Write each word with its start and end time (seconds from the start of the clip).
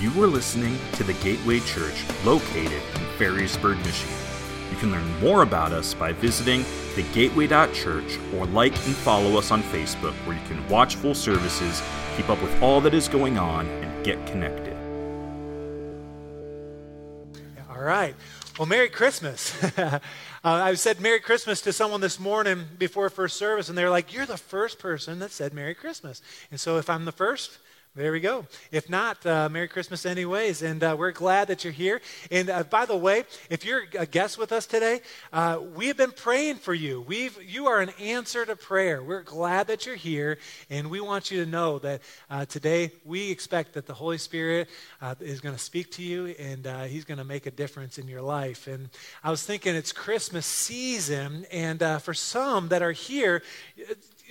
You 0.00 0.10
are 0.22 0.28
listening 0.28 0.78
to 0.92 1.02
the 1.02 1.14
Gateway 1.14 1.58
Church 1.58 2.04
located 2.24 2.70
in 2.70 3.02
Ferrysburg, 3.18 3.78
Michigan. 3.78 4.14
You 4.70 4.76
can 4.76 4.92
learn 4.92 5.20
more 5.20 5.42
about 5.42 5.72
us 5.72 5.92
by 5.92 6.12
visiting 6.12 6.60
thegateway.church 6.94 8.16
or 8.36 8.46
like 8.46 8.74
and 8.86 8.94
follow 8.94 9.36
us 9.36 9.50
on 9.50 9.60
Facebook 9.64 10.12
where 10.24 10.36
you 10.36 10.46
can 10.46 10.64
watch 10.68 10.94
full 10.94 11.16
services, 11.16 11.82
keep 12.16 12.28
up 12.28 12.40
with 12.40 12.62
all 12.62 12.80
that 12.82 12.94
is 12.94 13.08
going 13.08 13.38
on, 13.38 13.66
and 13.66 14.04
get 14.04 14.24
connected. 14.28 14.76
All 17.68 17.82
right. 17.82 18.14
Well, 18.56 18.66
Merry 18.66 18.90
Christmas. 18.90 19.52
uh, 19.78 19.98
I 20.44 20.74
said 20.74 21.00
Merry 21.00 21.18
Christmas 21.18 21.60
to 21.62 21.72
someone 21.72 22.00
this 22.00 22.20
morning 22.20 22.66
before 22.78 23.10
first 23.10 23.36
service, 23.36 23.68
and 23.68 23.76
they 23.76 23.82
were 23.82 23.90
like, 23.90 24.12
You're 24.12 24.26
the 24.26 24.36
first 24.36 24.78
person 24.78 25.18
that 25.18 25.32
said 25.32 25.52
Merry 25.52 25.74
Christmas. 25.74 26.22
And 26.52 26.60
so 26.60 26.78
if 26.78 26.88
I'm 26.88 27.04
the 27.04 27.10
first, 27.10 27.58
there 27.98 28.12
we 28.12 28.20
go. 28.20 28.46
If 28.70 28.88
not, 28.88 29.26
uh, 29.26 29.48
Merry 29.48 29.66
Christmas, 29.66 30.06
anyways. 30.06 30.62
And 30.62 30.84
uh, 30.84 30.94
we're 30.96 31.10
glad 31.10 31.48
that 31.48 31.64
you're 31.64 31.72
here. 31.72 32.00
And 32.30 32.48
uh, 32.48 32.62
by 32.62 32.86
the 32.86 32.96
way, 32.96 33.24
if 33.50 33.64
you're 33.64 33.82
a 33.98 34.06
guest 34.06 34.38
with 34.38 34.52
us 34.52 34.66
today, 34.66 35.00
uh, 35.32 35.58
we 35.74 35.88
have 35.88 35.96
been 35.96 36.12
praying 36.12 36.56
for 36.56 36.74
you. 36.74 37.00
We've, 37.00 37.36
you 37.42 37.66
are 37.66 37.80
an 37.80 37.90
answer 38.00 38.46
to 38.46 38.54
prayer. 38.54 39.02
We're 39.02 39.24
glad 39.24 39.66
that 39.66 39.84
you're 39.84 39.96
here. 39.96 40.38
And 40.70 40.90
we 40.90 41.00
want 41.00 41.32
you 41.32 41.44
to 41.44 41.50
know 41.50 41.80
that 41.80 42.00
uh, 42.30 42.44
today 42.44 42.92
we 43.04 43.32
expect 43.32 43.74
that 43.74 43.86
the 43.86 43.94
Holy 43.94 44.18
Spirit 44.18 44.68
uh, 45.02 45.16
is 45.18 45.40
going 45.40 45.56
to 45.56 45.60
speak 45.60 45.90
to 45.92 46.02
you 46.04 46.26
and 46.38 46.68
He's 46.88 47.04
going 47.04 47.18
to 47.18 47.24
make 47.24 47.46
a 47.46 47.50
difference 47.50 47.98
in 47.98 48.06
your 48.06 48.22
life. 48.22 48.68
And 48.68 48.90
I 49.24 49.32
was 49.32 49.42
thinking 49.42 49.74
it's 49.74 49.92
Christmas 49.92 50.46
season. 50.46 51.46
And 51.50 51.82
for 52.00 52.14
some 52.14 52.68
that 52.68 52.80
are 52.80 52.92
here, 52.92 53.42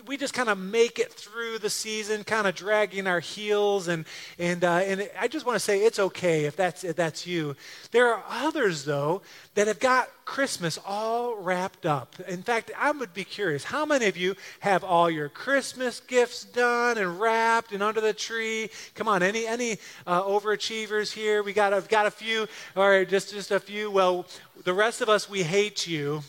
we 0.07 0.17
just 0.17 0.34
kind 0.34 0.49
of 0.49 0.57
make 0.57 0.99
it 0.99 1.11
through 1.11 1.59
the 1.59 1.70
season, 1.70 2.23
kind 2.23 2.47
of 2.47 2.55
dragging 2.55 3.07
our 3.07 3.20
heels. 3.20 3.88
And, 3.88 4.05
and, 4.39 4.63
uh, 4.63 4.77
and 4.77 5.09
I 5.20 5.27
just 5.27 5.45
want 5.45 5.55
to 5.55 5.59
say 5.59 5.80
it's 5.80 5.99
okay 5.99 6.45
if 6.45 6.55
that's, 6.55 6.83
if 6.83 6.95
that's 6.95 7.27
you. 7.27 7.55
There 7.91 8.08
are 8.08 8.23
others, 8.30 8.85
though, 8.85 9.22
that 9.55 9.67
have 9.67 9.80
got 9.80 10.09
Christmas 10.25 10.78
all 10.85 11.35
wrapped 11.38 11.85
up. 11.85 12.16
In 12.28 12.44
fact, 12.44 12.72
I 12.78 12.91
would 12.91 13.13
be 13.13 13.23
curious 13.23 13.63
how 13.63 13.85
many 13.85 14.08
of 14.08 14.17
you 14.17 14.35
have 14.59 14.83
all 14.83 15.09
your 15.09 15.30
Christmas 15.30 16.00
gifts 16.00 16.44
done 16.44 16.97
and 16.97 17.19
wrapped 17.19 17.72
and 17.72 17.81
under 17.81 18.02
the 18.02 18.13
tree? 18.13 18.69
Come 18.95 19.08
on, 19.08 19.23
any, 19.23 19.45
any 19.45 19.78
uh, 20.05 20.22
overachievers 20.23 21.13
here? 21.13 21.44
We 21.44 21.53
got, 21.53 21.73
I've 21.73 21.89
got 21.89 22.05
a 22.05 22.11
few, 22.11 22.47
or 22.75 23.05
just, 23.05 23.31
just 23.31 23.52
a 23.52 23.59
few. 23.59 23.89
Well, 23.89 24.25
the 24.63 24.73
rest 24.73 25.02
of 25.02 25.09
us, 25.09 25.30
we 25.30 25.44
hate 25.44 25.88
you 25.88 26.23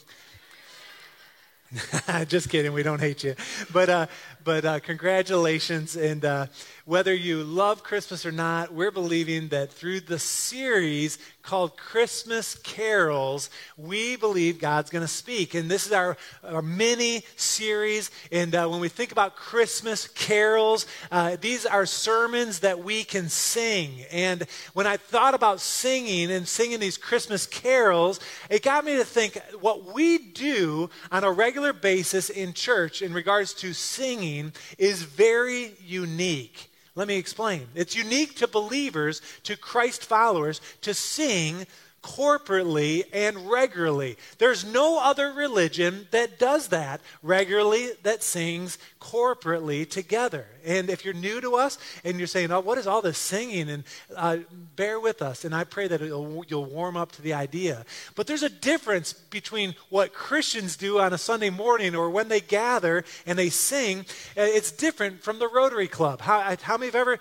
Just 2.28 2.48
kidding. 2.48 2.72
We 2.72 2.82
don't 2.82 3.00
hate 3.00 3.22
you. 3.22 3.34
But, 3.72 3.88
uh, 3.90 4.06
but 4.42 4.64
uh, 4.64 4.80
congratulations. 4.80 5.96
And 5.96 6.24
uh, 6.24 6.46
whether 6.86 7.14
you 7.14 7.44
love 7.44 7.82
Christmas 7.82 8.24
or 8.24 8.32
not, 8.32 8.72
we're 8.72 8.90
believing 8.90 9.48
that 9.48 9.70
through 9.70 10.00
the 10.00 10.18
series 10.18 11.18
called 11.42 11.76
Christmas 11.76 12.54
Carols, 12.56 13.50
we 13.76 14.16
believe 14.16 14.58
God's 14.58 14.90
going 14.90 15.04
to 15.04 15.08
speak. 15.08 15.54
And 15.54 15.70
this 15.70 15.86
is 15.86 15.92
our, 15.92 16.16
our 16.42 16.62
mini 16.62 17.24
series. 17.36 18.10
And 18.32 18.54
uh, 18.54 18.66
when 18.68 18.80
we 18.80 18.88
think 18.88 19.12
about 19.12 19.36
Christmas 19.36 20.08
carols, 20.08 20.86
uh, 21.10 21.36
these 21.40 21.66
are 21.66 21.84
sermons 21.84 22.60
that 22.60 22.82
we 22.82 23.04
can 23.04 23.28
sing. 23.28 24.04
And 24.10 24.46
when 24.72 24.86
I 24.86 24.96
thought 24.96 25.34
about 25.34 25.60
singing 25.60 26.30
and 26.30 26.48
singing 26.48 26.80
these 26.80 26.96
Christmas 26.96 27.46
carols, 27.46 28.20
it 28.48 28.62
got 28.62 28.86
me 28.86 28.96
to 28.96 29.04
think 29.04 29.38
what 29.60 29.94
we 29.94 30.18
do 30.18 30.88
on 31.10 31.24
a 31.24 31.30
regular 31.30 31.57
basis 31.72 32.30
in 32.30 32.52
church 32.52 33.02
in 33.02 33.12
regards 33.12 33.52
to 33.54 33.72
singing 33.72 34.52
is 34.78 35.02
very 35.02 35.74
unique. 35.84 36.70
Let 36.94 37.08
me 37.08 37.16
explain. 37.16 37.68
It's 37.74 37.94
unique 37.94 38.34
to 38.36 38.48
believers, 38.48 39.22
to 39.44 39.56
Christ 39.56 40.04
followers, 40.04 40.60
to 40.80 40.94
sing 40.94 41.66
corporately 42.02 43.04
and 43.12 43.50
regularly. 43.50 44.16
There's 44.38 44.64
no 44.64 44.98
other 45.00 45.32
religion 45.32 46.06
that 46.10 46.38
does 46.38 46.68
that 46.68 47.00
regularly, 47.22 47.90
that 48.02 48.22
sings 48.22 48.78
corporately 49.00 49.88
together. 49.88 50.46
And 50.64 50.90
if 50.90 51.04
you're 51.04 51.14
new 51.14 51.40
to 51.40 51.54
us 51.54 51.78
and 52.04 52.18
you're 52.18 52.26
saying, 52.26 52.50
oh, 52.50 52.60
what 52.60 52.78
is 52.78 52.86
all 52.86 53.00
this 53.00 53.18
singing? 53.18 53.70
And 53.70 53.84
uh, 54.16 54.38
bear 54.76 55.00
with 55.00 55.22
us. 55.22 55.44
And 55.44 55.54
I 55.54 55.64
pray 55.64 55.88
that 55.88 56.00
you'll 56.00 56.64
warm 56.64 56.96
up 56.96 57.12
to 57.12 57.22
the 57.22 57.34
idea. 57.34 57.84
But 58.14 58.26
there's 58.26 58.42
a 58.42 58.48
difference 58.48 59.12
between 59.12 59.74
what 59.88 60.12
Christians 60.12 60.76
do 60.76 60.98
on 60.98 61.12
a 61.12 61.18
Sunday 61.18 61.50
morning 61.50 61.94
or 61.94 62.10
when 62.10 62.28
they 62.28 62.40
gather 62.40 63.04
and 63.26 63.38
they 63.38 63.50
sing. 63.50 64.00
Uh, 64.00 64.42
it's 64.42 64.72
different 64.72 65.22
from 65.22 65.38
the 65.38 65.48
Rotary 65.48 65.88
Club. 65.88 66.20
How, 66.20 66.56
how 66.62 66.76
many 66.76 66.86
have 66.86 66.94
ever, 66.94 67.18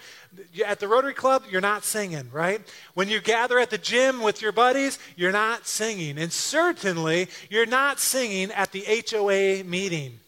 at 0.65 0.79
the 0.79 0.87
Rotary 0.87 1.13
Club, 1.13 1.43
you're 1.49 1.61
not 1.61 1.83
singing, 1.83 2.29
right? 2.31 2.61
When 2.93 3.09
you 3.09 3.21
gather 3.21 3.59
at 3.59 3.69
the 3.69 3.77
gym 3.77 4.21
with 4.21 4.41
your 4.41 4.51
buddies, 4.51 4.99
you're 5.15 5.31
not 5.31 5.67
singing. 5.67 6.17
And 6.17 6.31
certainly, 6.31 7.29
you're 7.49 7.65
not 7.65 7.99
singing 7.99 8.51
at 8.51 8.71
the 8.71 8.83
HOA 9.09 9.63
meeting. 9.63 10.19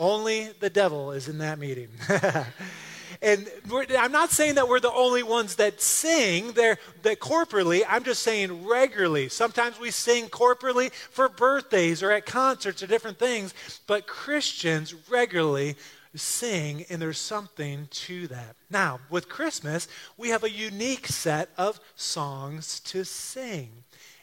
Only 0.00 0.48
the 0.60 0.70
devil 0.70 1.12
is 1.12 1.28
in 1.28 1.38
that 1.38 1.58
meeting. 1.58 1.88
and 3.22 3.50
I'm 3.98 4.12
not 4.12 4.30
saying 4.30 4.54
that 4.54 4.68
we're 4.68 4.80
the 4.80 4.92
only 4.92 5.22
ones 5.22 5.56
that 5.56 5.80
sing 5.80 6.52
there 6.52 6.78
that 7.02 7.18
corporately. 7.18 7.82
I'm 7.88 8.04
just 8.04 8.22
saying 8.22 8.66
regularly. 8.66 9.28
Sometimes 9.28 9.80
we 9.80 9.90
sing 9.90 10.26
corporately 10.26 10.92
for 10.92 11.28
birthdays 11.28 12.02
or 12.02 12.12
at 12.12 12.26
concerts 12.26 12.82
or 12.82 12.86
different 12.86 13.18
things, 13.18 13.54
but 13.86 14.06
Christians 14.06 14.94
regularly 15.10 15.76
sing, 16.14 16.84
and 16.88 17.00
there's 17.02 17.18
something 17.18 17.88
to 17.90 18.26
that. 18.28 18.56
Now, 18.70 19.00
with 19.10 19.28
Christmas, 19.28 19.88
we 20.16 20.28
have 20.30 20.44
a 20.44 20.50
unique 20.50 21.06
set 21.06 21.50
of 21.56 21.80
songs 21.96 22.80
to 22.80 23.04
sing, 23.04 23.70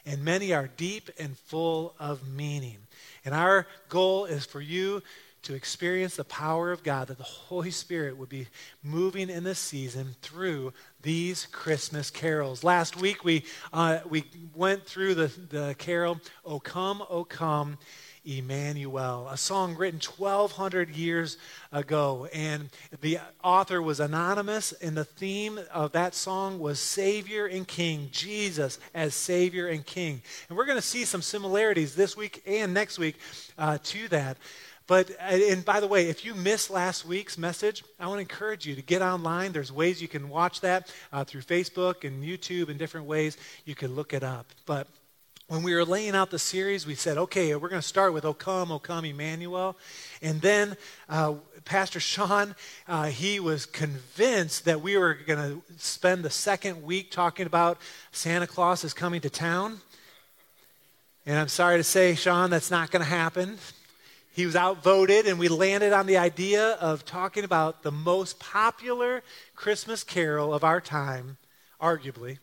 and 0.04 0.24
many 0.24 0.52
are 0.52 0.68
deep 0.76 1.10
and 1.18 1.36
full 1.36 1.94
of 1.98 2.28
meaning. 2.28 2.78
And 3.24 3.34
our 3.34 3.66
goal 3.88 4.24
is 4.24 4.46
for 4.46 4.60
you 4.60 5.02
to 5.46 5.54
experience 5.54 6.16
the 6.16 6.24
power 6.24 6.72
of 6.72 6.82
God, 6.82 7.08
that 7.08 7.18
the 7.18 7.24
Holy 7.24 7.70
Spirit 7.70 8.16
would 8.16 8.28
be 8.28 8.48
moving 8.82 9.30
in 9.30 9.44
this 9.44 9.60
season 9.60 10.16
through 10.20 10.72
these 11.02 11.46
Christmas 11.46 12.10
carols. 12.10 12.64
Last 12.64 12.96
week 12.96 13.24
we, 13.24 13.44
uh, 13.72 14.00
we 14.08 14.24
went 14.54 14.84
through 14.84 15.14
the, 15.14 15.28
the 15.48 15.76
carol, 15.78 16.20
O 16.44 16.58
Come, 16.58 17.02
O 17.08 17.24
Come. 17.24 17.78
Emmanuel, 18.28 19.28
a 19.30 19.36
song 19.36 19.76
written 19.76 20.00
1,200 20.00 20.90
years 20.90 21.38
ago. 21.70 22.26
And 22.34 22.70
the 23.00 23.20
author 23.42 23.80
was 23.80 24.00
anonymous, 24.00 24.72
and 24.72 24.96
the 24.96 25.04
theme 25.04 25.60
of 25.72 25.92
that 25.92 26.12
song 26.12 26.58
was 26.58 26.80
Savior 26.80 27.46
and 27.46 27.68
King, 27.68 28.08
Jesus 28.10 28.80
as 28.94 29.14
Savior 29.14 29.68
and 29.68 29.86
King. 29.86 30.22
And 30.48 30.58
we're 30.58 30.66
going 30.66 30.76
to 30.78 30.82
see 30.82 31.04
some 31.04 31.22
similarities 31.22 31.94
this 31.94 32.16
week 32.16 32.42
and 32.44 32.74
next 32.74 32.98
week 32.98 33.14
uh, 33.58 33.78
to 33.84 34.08
that. 34.08 34.38
But, 34.86 35.10
uh, 35.10 35.34
and 35.50 35.64
by 35.64 35.80
the 35.80 35.86
way, 35.86 36.08
if 36.08 36.24
you 36.24 36.34
missed 36.34 36.70
last 36.70 37.04
week's 37.04 37.36
message, 37.36 37.82
I 37.98 38.06
want 38.06 38.18
to 38.18 38.20
encourage 38.20 38.66
you 38.66 38.74
to 38.76 38.82
get 38.82 39.02
online. 39.02 39.52
There's 39.52 39.72
ways 39.72 40.00
you 40.00 40.08
can 40.08 40.28
watch 40.28 40.60
that 40.60 40.92
uh, 41.12 41.24
through 41.24 41.42
Facebook 41.42 42.04
and 42.04 42.22
YouTube 42.22 42.68
and 42.68 42.78
different 42.78 43.06
ways 43.06 43.36
you 43.64 43.74
can 43.74 43.94
look 43.94 44.12
it 44.12 44.22
up. 44.22 44.46
But 44.64 44.86
when 45.48 45.62
we 45.62 45.74
were 45.74 45.84
laying 45.84 46.14
out 46.14 46.30
the 46.30 46.38
series, 46.38 46.86
we 46.86 46.94
said, 46.94 47.18
okay, 47.18 47.54
we're 47.54 47.68
going 47.68 47.82
to 47.82 47.86
start 47.86 48.12
with 48.12 48.24
O 48.24 48.34
come, 48.34 48.72
O 48.72 48.78
come, 48.78 49.04
Emmanuel. 49.04 49.76
And 50.20 50.40
then 50.40 50.76
uh, 51.08 51.34
Pastor 51.64 52.00
Sean, 52.00 52.54
uh, 52.88 53.06
he 53.06 53.38
was 53.38 53.66
convinced 53.66 54.64
that 54.64 54.80
we 54.80 54.96
were 54.96 55.14
going 55.14 55.38
to 55.38 55.62
spend 55.78 56.24
the 56.24 56.30
second 56.30 56.82
week 56.82 57.10
talking 57.10 57.46
about 57.46 57.78
Santa 58.12 58.46
Claus 58.46 58.84
is 58.84 58.92
coming 58.92 59.20
to 59.20 59.30
town. 59.30 59.80
And 61.26 61.38
I'm 61.38 61.48
sorry 61.48 61.76
to 61.76 61.84
say, 61.84 62.14
Sean, 62.14 62.50
that's 62.50 62.70
not 62.70 62.92
going 62.92 63.02
to 63.02 63.08
happen. 63.08 63.58
He 64.36 64.44
was 64.44 64.54
outvoted, 64.54 65.26
and 65.26 65.38
we 65.38 65.48
landed 65.48 65.94
on 65.94 66.04
the 66.04 66.18
idea 66.18 66.72
of 66.72 67.06
talking 67.06 67.42
about 67.42 67.82
the 67.82 67.90
most 67.90 68.38
popular 68.38 69.22
Christmas 69.54 70.04
carol 70.04 70.52
of 70.52 70.62
our 70.62 70.78
time, 70.78 71.38
arguably, 71.80 72.36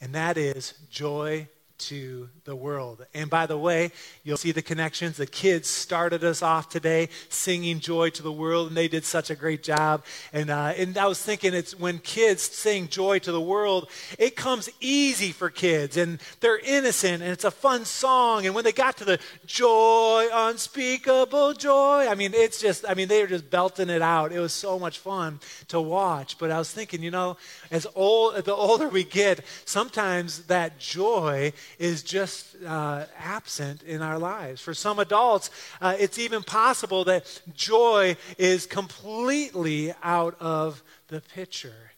and 0.00 0.14
that 0.14 0.38
is 0.38 0.74
Joy 0.88 1.48
to 1.88 2.28
the 2.44 2.54
world. 2.54 3.04
And 3.14 3.28
by 3.28 3.46
the 3.46 3.58
way, 3.58 3.90
you'll 4.24 4.36
see 4.36 4.52
the 4.52 4.62
connections. 4.62 5.16
The 5.16 5.26
kids 5.26 5.68
started 5.68 6.24
us 6.24 6.42
off 6.42 6.68
today 6.68 7.08
singing 7.28 7.80
Joy 7.80 8.10
to 8.10 8.22
the 8.22 8.32
World, 8.32 8.68
and 8.68 8.76
they 8.76 8.88
did 8.88 9.04
such 9.04 9.30
a 9.30 9.34
great 9.34 9.62
job. 9.62 10.04
And, 10.32 10.50
uh, 10.50 10.74
and 10.76 10.96
I 10.96 11.06
was 11.06 11.20
thinking, 11.20 11.54
it's 11.54 11.78
when 11.78 11.98
kids 11.98 12.42
sing 12.42 12.88
Joy 12.88 13.18
to 13.20 13.32
the 13.32 13.40
World, 13.40 13.88
it 14.18 14.36
comes 14.36 14.68
easy 14.80 15.32
for 15.32 15.50
kids, 15.50 15.96
and 15.96 16.20
they're 16.40 16.58
innocent, 16.58 17.22
and 17.22 17.32
it's 17.32 17.44
a 17.44 17.50
fun 17.50 17.84
song. 17.84 18.46
And 18.46 18.54
when 18.54 18.64
they 18.64 18.72
got 18.72 18.96
to 18.98 19.04
the 19.04 19.18
joy, 19.46 20.28
unspeakable 20.32 21.54
joy, 21.54 22.06
I 22.08 22.14
mean, 22.14 22.32
it's 22.34 22.60
just, 22.60 22.84
I 22.88 22.94
mean, 22.94 23.08
they 23.08 23.22
were 23.22 23.28
just 23.28 23.50
belting 23.50 23.90
it 23.90 24.02
out. 24.02 24.32
It 24.32 24.40
was 24.40 24.52
so 24.52 24.78
much 24.78 24.98
fun 24.98 25.40
to 25.68 25.80
watch. 25.80 26.38
But 26.38 26.50
I 26.50 26.58
was 26.58 26.70
thinking, 26.70 27.02
you 27.02 27.10
know, 27.10 27.36
as 27.70 27.86
old, 27.94 28.44
the 28.44 28.54
older 28.54 28.88
we 28.88 29.04
get, 29.04 29.40
sometimes 29.64 30.44
that 30.46 30.78
joy 30.78 31.52
is 31.78 32.02
just 32.02 32.56
uh, 32.66 33.04
absent 33.18 33.82
in 33.82 34.02
our 34.02 34.18
lives. 34.18 34.60
For 34.60 34.74
some 34.74 34.98
adults, 34.98 35.50
uh, 35.80 35.96
it's 35.98 36.18
even 36.18 36.42
possible 36.42 37.04
that 37.04 37.40
joy 37.54 38.16
is 38.38 38.66
completely 38.66 39.92
out 40.02 40.36
of 40.40 40.82
the 41.08 41.20
picture. 41.20 41.92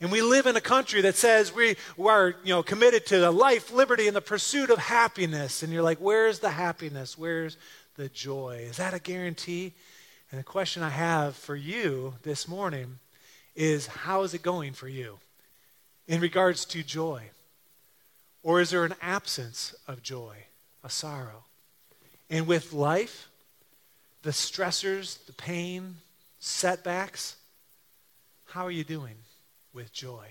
And 0.00 0.12
we 0.12 0.22
live 0.22 0.46
in 0.46 0.56
a 0.56 0.60
country 0.60 1.00
that 1.02 1.16
says 1.16 1.52
we 1.52 1.76
are, 1.98 2.36
you 2.44 2.54
know, 2.54 2.62
committed 2.62 3.04
to 3.06 3.18
the 3.18 3.32
life, 3.32 3.72
liberty, 3.72 4.06
and 4.06 4.14
the 4.14 4.20
pursuit 4.20 4.70
of 4.70 4.78
happiness. 4.78 5.62
And 5.62 5.72
you're 5.72 5.82
like, 5.82 5.98
where's 5.98 6.38
the 6.38 6.50
happiness? 6.50 7.18
Where's 7.18 7.56
the 7.96 8.08
joy? 8.08 8.64
Is 8.68 8.76
that 8.76 8.94
a 8.94 9.00
guarantee? 9.00 9.74
And 10.30 10.38
the 10.38 10.44
question 10.44 10.82
I 10.82 10.90
have 10.90 11.34
for 11.34 11.56
you 11.56 12.14
this 12.22 12.46
morning 12.46 13.00
is 13.56 13.88
how 13.88 14.22
is 14.22 14.34
it 14.34 14.42
going 14.42 14.72
for 14.72 14.88
you 14.88 15.18
in 16.06 16.20
regards 16.20 16.64
to 16.66 16.82
joy? 16.84 17.30
Or 18.48 18.62
is 18.62 18.70
there 18.70 18.84
an 18.86 18.94
absence 19.02 19.74
of 19.86 20.02
joy, 20.02 20.36
a 20.82 20.88
sorrow? 20.88 21.44
And 22.30 22.46
with 22.46 22.72
life, 22.72 23.28
the 24.22 24.30
stressors, 24.30 25.24
the 25.26 25.34
pain, 25.34 25.96
setbacks, 26.38 27.36
how 28.46 28.64
are 28.64 28.70
you 28.70 28.84
doing? 28.84 29.16
with 29.78 29.92
joy. 29.92 30.26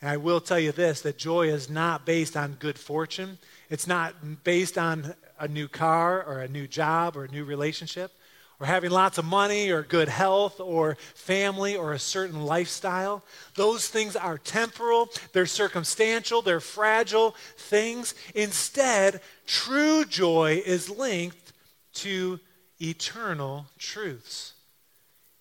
And 0.00 0.10
I 0.10 0.16
will 0.16 0.40
tell 0.40 0.58
you 0.58 0.72
this 0.72 1.02
that 1.02 1.18
joy 1.18 1.48
is 1.48 1.68
not 1.68 2.06
based 2.06 2.36
on 2.36 2.56
good 2.58 2.78
fortune. 2.78 3.38
It's 3.68 3.86
not 3.86 4.44
based 4.44 4.78
on 4.78 5.14
a 5.38 5.48
new 5.48 5.68
car 5.68 6.22
or 6.22 6.40
a 6.40 6.48
new 6.48 6.66
job 6.66 7.16
or 7.16 7.24
a 7.24 7.30
new 7.30 7.44
relationship 7.44 8.10
or 8.58 8.66
having 8.66 8.90
lots 8.90 9.18
of 9.18 9.24
money 9.24 9.70
or 9.70 9.82
good 9.82 10.08
health 10.08 10.60
or 10.60 10.96
family 11.14 11.76
or 11.76 11.92
a 11.92 11.98
certain 11.98 12.42
lifestyle. 12.42 13.22
Those 13.54 13.88
things 13.88 14.16
are 14.16 14.38
temporal, 14.38 15.10
they're 15.32 15.46
circumstantial, 15.46 16.42
they're 16.42 16.60
fragile 16.60 17.34
things. 17.56 18.14
Instead, 18.34 19.20
true 19.46 20.04
joy 20.04 20.62
is 20.64 20.88
linked 20.88 21.52
to 21.94 22.40
eternal 22.80 23.66
truths. 23.78 24.54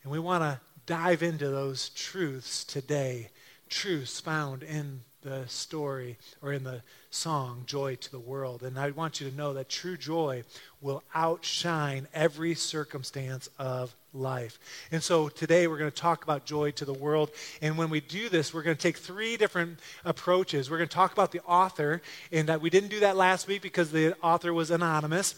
And 0.04 0.12
we 0.12 0.20
want 0.20 0.44
to 0.44 0.60
dive 0.86 1.24
into 1.24 1.50
those 1.50 1.90
truths 1.90 2.64
today. 2.64 3.30
Truths 3.70 4.20
found 4.20 4.62
in 4.62 5.02
the 5.26 5.48
story 5.48 6.18
or 6.42 6.54
in 6.54 6.64
the 6.64 6.82
song, 7.10 7.64
Joy 7.66 7.96
to 7.96 8.12
the 8.12 8.20
World. 8.20 8.62
And 8.62 8.78
I 8.78 8.92
want 8.92 9.20
you 9.20 9.30
to 9.30 9.36
know 9.36 9.54
that 9.54 9.70
true 9.70 9.98
joy 9.98 10.44
will 10.82 11.02
outshine 11.16 12.08
every 12.14 12.54
circumstance 12.54 13.50
of 13.58 13.96
life. 14.14 14.60
And 14.92 15.02
so 15.02 15.28
today 15.28 15.68
we're 15.68 15.80
going 15.80 15.92
to 15.92 15.98
talk 15.98 16.24
about 16.24 16.46
joy 16.46 16.72
to 16.72 16.86
the 16.86 16.94
world. 16.94 17.32
And 17.60 17.76
when 17.76 17.90
we 17.90 18.02
do 18.02 18.30
this, 18.30 18.54
we're 18.54 18.62
going 18.62 18.78
to 18.78 18.82
take 18.82 18.98
three 18.98 19.36
different 19.36 19.80
approaches. 20.06 20.70
We're 20.70 20.78
going 20.78 20.90
to 20.90 20.96
talk 20.96 21.12
about 21.12 21.32
the 21.32 21.42
author, 21.42 22.04
and 22.32 22.48
that 22.48 22.62
we 22.62 22.70
didn't 22.70 22.90
do 22.90 23.00
that 23.00 23.18
last 23.18 23.48
week 23.48 23.64
because 23.64 23.92
the 23.92 24.16
author 24.22 24.54
was 24.54 24.70
anonymous. 24.70 25.36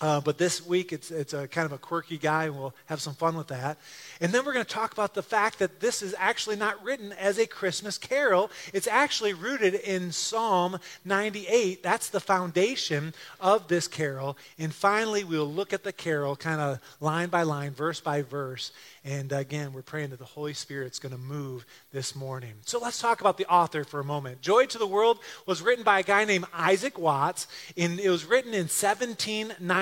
Uh, 0.00 0.20
but 0.20 0.38
this 0.38 0.64
week, 0.64 0.92
it's, 0.92 1.10
it's 1.10 1.32
a 1.32 1.48
kind 1.48 1.66
of 1.66 1.72
a 1.72 1.78
quirky 1.78 2.18
guy, 2.18 2.44
and 2.44 2.56
we'll 2.56 2.74
have 2.86 3.00
some 3.00 3.14
fun 3.14 3.36
with 3.36 3.48
that. 3.48 3.78
And 4.20 4.32
then 4.32 4.44
we're 4.44 4.52
going 4.52 4.64
to 4.64 4.70
talk 4.70 4.92
about 4.92 5.14
the 5.14 5.22
fact 5.22 5.58
that 5.58 5.80
this 5.80 6.02
is 6.02 6.14
actually 6.18 6.54
not 6.54 6.82
written 6.84 7.12
as 7.12 7.38
a 7.38 7.46
Christmas 7.46 7.98
carol. 7.98 8.50
It's 8.72 8.86
actually 8.86 9.32
rooted 9.32 9.74
in 9.74 10.12
Psalm 10.12 10.78
98. 11.04 11.82
That's 11.82 12.10
the 12.10 12.20
foundation 12.20 13.12
of 13.40 13.66
this 13.66 13.88
carol. 13.88 14.38
And 14.56 14.72
finally, 14.72 15.24
we'll 15.24 15.52
look 15.52 15.72
at 15.72 15.82
the 15.82 15.92
carol 15.92 16.36
kind 16.36 16.60
of 16.60 16.78
line 17.00 17.28
by 17.28 17.42
line, 17.42 17.72
verse 17.72 18.00
by 18.00 18.22
verse, 18.22 18.70
and 19.08 19.32
again, 19.32 19.72
we're 19.72 19.80
praying 19.80 20.10
that 20.10 20.18
the 20.18 20.26
Holy 20.26 20.52
Spirit's 20.52 20.98
going 20.98 21.12
to 21.12 21.18
move 21.18 21.64
this 21.92 22.14
morning. 22.14 22.52
So 22.66 22.78
let's 22.78 23.00
talk 23.00 23.22
about 23.22 23.38
the 23.38 23.46
author 23.46 23.82
for 23.82 24.00
a 24.00 24.04
moment. 24.04 24.42
Joy 24.42 24.66
to 24.66 24.76
the 24.76 24.86
World 24.86 25.20
was 25.46 25.62
written 25.62 25.82
by 25.82 26.00
a 26.00 26.02
guy 26.02 26.26
named 26.26 26.44
Isaac 26.52 26.98
Watts, 26.98 27.46
and 27.74 27.98
it 27.98 28.10
was 28.10 28.26
written 28.26 28.52
in 28.52 28.68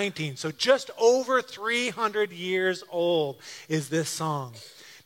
1719. 0.07 0.37
So 0.37 0.51
just 0.53 0.91
over 0.99 1.43
300 1.43 2.33
years 2.33 2.85
old 2.91 3.39
is 3.69 3.89
this 3.89 4.09
song. 4.09 4.55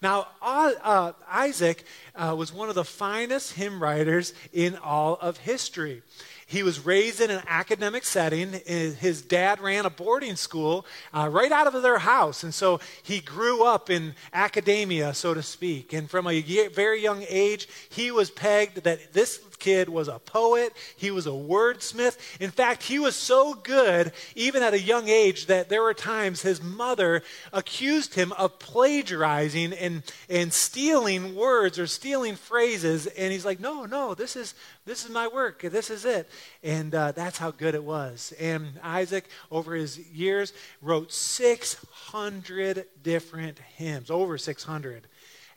Now, 0.02 0.28
uh, 0.40 0.72
uh, 0.82 1.12
Isaac 1.30 1.84
uh, 2.14 2.34
was 2.36 2.52
one 2.52 2.70
of 2.70 2.74
the 2.74 2.84
finest 2.84 3.52
hymn 3.52 3.82
writers 3.82 4.32
in 4.52 4.76
all 4.76 5.18
of 5.20 5.36
history. 5.38 6.02
He 6.46 6.62
was 6.62 6.84
raised 6.84 7.20
in 7.20 7.30
an 7.30 7.42
academic 7.46 8.04
setting. 8.04 8.52
His 8.66 9.22
dad 9.22 9.60
ran 9.60 9.86
a 9.86 9.90
boarding 9.90 10.34
school 10.34 10.84
uh, 11.14 11.28
right 11.30 11.52
out 11.52 11.72
of 11.72 11.80
their 11.82 11.98
house. 11.98 12.42
And 12.42 12.52
so 12.52 12.80
he 13.04 13.20
grew 13.20 13.62
up 13.62 13.88
in 13.88 14.14
academia, 14.32 15.14
so 15.14 15.32
to 15.32 15.42
speak. 15.42 15.92
And 15.92 16.10
from 16.10 16.26
a 16.26 16.40
very 16.70 17.00
young 17.00 17.24
age, 17.28 17.68
he 17.90 18.10
was 18.10 18.30
pegged 18.30 18.82
that 18.82 19.12
this 19.12 19.38
kid 19.60 19.88
was 19.88 20.08
a 20.08 20.18
poet, 20.18 20.72
he 20.96 21.10
was 21.10 21.26
a 21.26 21.30
wordsmith. 21.30 22.18
In 22.40 22.50
fact, 22.50 22.82
he 22.82 22.98
was 22.98 23.14
so 23.14 23.54
good, 23.54 24.12
even 24.34 24.62
at 24.62 24.74
a 24.74 24.80
young 24.80 25.08
age, 25.08 25.46
that 25.46 25.68
there 25.68 25.82
were 25.82 25.94
times 25.94 26.42
his 26.42 26.62
mother 26.62 27.22
accused 27.52 28.14
him 28.14 28.32
of 28.32 28.58
plagiarizing 28.58 29.72
and, 29.72 30.02
and 30.28 30.52
stealing 30.52 31.34
words 31.34 31.78
or 31.78 31.86
stealing 31.86 32.36
phrases. 32.36 33.06
And 33.06 33.32
he's 33.32 33.44
like, 33.44 33.60
no, 33.60 33.84
no, 33.84 34.14
this 34.14 34.34
is, 34.34 34.54
this 34.84 35.04
is 35.04 35.10
my 35.10 35.28
work. 35.28 35.60
This 35.62 35.90
is 35.90 36.04
it. 36.04 36.28
And 36.62 36.94
uh, 36.94 37.12
that's 37.12 37.38
how 37.38 37.50
good 37.50 37.74
it 37.74 37.84
was. 37.84 38.32
And 38.40 38.80
Isaac, 38.82 39.28
over 39.50 39.74
his 39.74 39.98
years, 39.98 40.52
wrote 40.80 41.12
600 41.12 42.86
different 43.02 43.58
hymns, 43.76 44.10
over 44.10 44.38
600. 44.38 45.06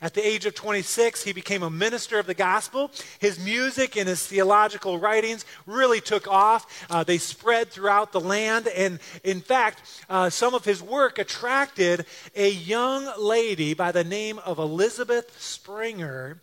At 0.02 0.14
the 0.14 0.26
age 0.26 0.44
of 0.44 0.54
26, 0.54 1.22
he 1.22 1.32
became 1.32 1.62
a 1.62 1.70
minister 1.70 2.18
of 2.18 2.26
the 2.26 2.34
gospel. 2.34 2.90
His 3.20 3.38
music 3.38 3.96
and 3.96 4.08
his 4.08 4.26
theological 4.26 4.98
writings 4.98 5.44
really 5.66 6.00
took 6.00 6.28
off. 6.28 6.86
Uh, 6.90 7.04
they 7.04 7.18
spread 7.18 7.70
throughout 7.70 8.12
the 8.12 8.20
land. 8.20 8.66
And 8.68 8.98
in 9.22 9.40
fact, 9.40 9.82
uh, 10.10 10.30
some 10.30 10.54
of 10.54 10.64
his 10.64 10.82
work 10.82 11.18
attracted 11.18 12.06
a 12.34 12.50
young 12.50 13.08
lady 13.18 13.72
by 13.74 13.92
the 13.92 14.04
name 14.04 14.38
of 14.40 14.58
Elizabeth 14.58 15.40
Springer, 15.40 16.40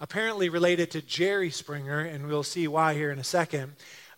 apparently 0.00 0.48
related 0.48 0.90
to 0.92 1.02
Jerry 1.02 1.50
Springer, 1.50 2.00
and 2.00 2.28
we'll 2.28 2.42
see 2.42 2.68
why 2.68 2.94
here 2.94 3.10
in 3.10 3.18
a 3.18 3.24
second. 3.24 3.72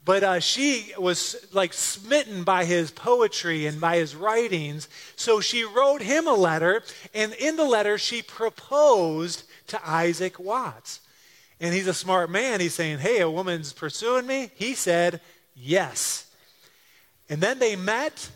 But 0.08 0.24
uh, 0.24 0.40
she 0.40 0.94
was 0.96 1.36
like 1.52 1.74
smitten 1.74 2.42
by 2.42 2.64
his 2.64 2.90
poetry 2.90 3.66
and 3.66 3.78
by 3.78 3.96
his 3.96 4.16
writings. 4.16 4.88
So 5.16 5.40
she 5.40 5.64
wrote 5.64 6.00
him 6.00 6.26
a 6.26 6.32
letter, 6.32 6.82
and 7.12 7.34
in 7.34 7.56
the 7.56 7.66
letter, 7.66 7.98
she 7.98 8.22
proposed 8.22 9.42
to 9.66 9.78
Isaac 9.86 10.38
Watts. 10.38 11.00
And 11.60 11.74
he's 11.74 11.88
a 11.88 11.92
smart 11.92 12.30
man. 12.30 12.58
He's 12.58 12.72
saying, 12.72 13.00
Hey, 13.00 13.20
a 13.20 13.30
woman's 13.30 13.74
pursuing 13.74 14.26
me. 14.26 14.50
He 14.54 14.72
said, 14.72 15.20
Yes. 15.54 16.34
And 17.28 17.42
then 17.42 17.58
they 17.58 17.76
met, 17.76 18.30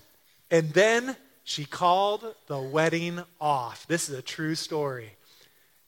and 0.50 0.74
then 0.74 1.16
she 1.42 1.64
called 1.64 2.34
the 2.48 2.60
wedding 2.60 3.22
off. 3.40 3.86
This 3.86 4.10
is 4.10 4.18
a 4.18 4.20
true 4.20 4.56
story. 4.56 5.12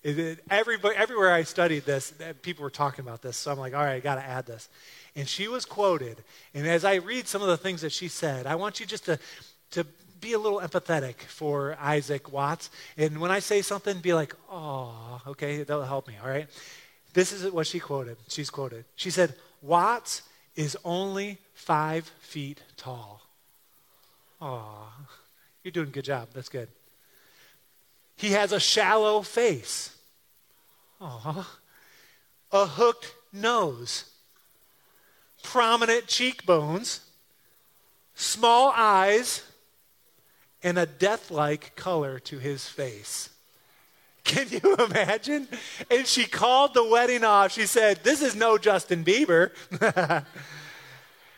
everybody, 0.03 0.97
everywhere 0.97 1.35
I 1.35 1.43
studied 1.43 1.85
this, 1.85 2.15
people 2.41 2.63
were 2.63 2.71
talking 2.71 3.05
about 3.05 3.21
this. 3.21 3.37
So 3.37 3.53
I'm 3.53 3.59
like, 3.59 3.75
All 3.75 3.85
right, 3.85 3.97
I 3.97 4.01
got 4.01 4.15
to 4.15 4.25
add 4.25 4.47
this. 4.47 4.71
And 5.17 5.29
she 5.29 5.49
was 5.49 5.65
quoted. 5.65 6.23
And 6.55 6.67
as 6.67 6.85
I 6.85 6.97
read 6.97 7.29
some 7.29 7.43
of 7.43 7.49
the 7.49 7.57
things 7.57 7.83
that 7.83 7.93
she 7.93 8.09
said, 8.09 8.47
I 8.47 8.57
want 8.57 8.81
you 8.81 8.87
just 8.87 9.05
to, 9.07 9.19
to 9.73 9.87
be 10.21 10.33
a 10.33 10.39
little 10.39 10.61
empathetic 10.61 11.17
for 11.29 11.77
Isaac 11.81 12.33
Watts. 12.33 12.71
And 12.97 13.21
when 13.21 13.31
I 13.31 13.39
say 13.39 13.63
something, 13.63 13.99
be 14.01 14.15
like, 14.15 14.35
oh, 14.51 15.21
okay, 15.27 15.59
that'll 15.59 15.85
help 15.85 16.09
me, 16.09 16.15
all 16.23 16.29
right? 16.29 16.49
This 17.13 17.33
is 17.33 17.51
what 17.53 17.67
she 17.67 17.79
quoted. 17.79 18.17
She's 18.29 18.51
quoted. 18.51 18.85
She 18.97 19.11
said, 19.11 19.35
Watts 19.63 20.23
is 20.57 20.77
only 20.85 21.39
five 21.55 22.05
feet 22.21 22.61
tall. 22.77 23.23
Aw, 24.41 24.93
you're 25.63 25.73
doing 25.73 25.89
a 25.89 25.91
good 25.91 26.05
job. 26.05 26.29
That's 26.35 26.49
good. 26.49 26.69
He 28.17 28.31
has 28.31 28.53
a 28.53 28.61
shallow 28.61 29.23
face. 29.23 29.97
Aw. 31.01 31.49
A 32.53 32.67
hooked 32.67 33.15
nose 33.33 34.05
prominent 35.45 36.09
cheekbones, 36.09 37.01
small 38.17 38.73
eyes, 38.75 39.45
and 40.65 40.77
a 40.79 40.87
death 40.87 41.31
like 41.31 41.77
color 41.77 42.19
to 42.19 42.39
his 42.39 42.67
face. 42.67 43.31
Can 44.25 44.49
you 44.51 44.75
imagine? 44.77 45.47
And 45.91 46.07
she 46.07 46.25
called 46.25 46.73
the 46.75 46.85
wedding 46.85 47.23
off. 47.25 47.53
She 47.53 47.67
said, 47.67 48.03
This 48.03 48.23
is 48.23 48.35
no 48.35 48.57
Justin 48.57 49.05
Bieber. 49.05 49.51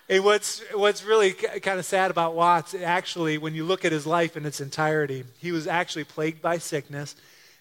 and 0.08 0.24
what's, 0.24 0.62
what's 0.72 1.04
really 1.04 1.32
kind 1.32 1.80
of 1.80 1.84
sad 1.84 2.12
about 2.12 2.36
Watts, 2.36 2.74
actually, 2.74 3.38
when 3.38 3.56
you 3.56 3.64
look 3.64 3.84
at 3.84 3.90
his 3.90 4.06
life 4.06 4.36
in 4.36 4.46
its 4.46 4.60
entirety, 4.60 5.24
he 5.38 5.50
was 5.50 5.66
actually 5.66 6.04
plagued 6.04 6.40
by 6.40 6.58
sickness. 6.58 7.16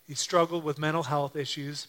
He 0.07 0.13
struggled 0.13 0.63
with 0.63 0.77
mental 0.77 1.03
health 1.03 1.35
issues. 1.35 1.87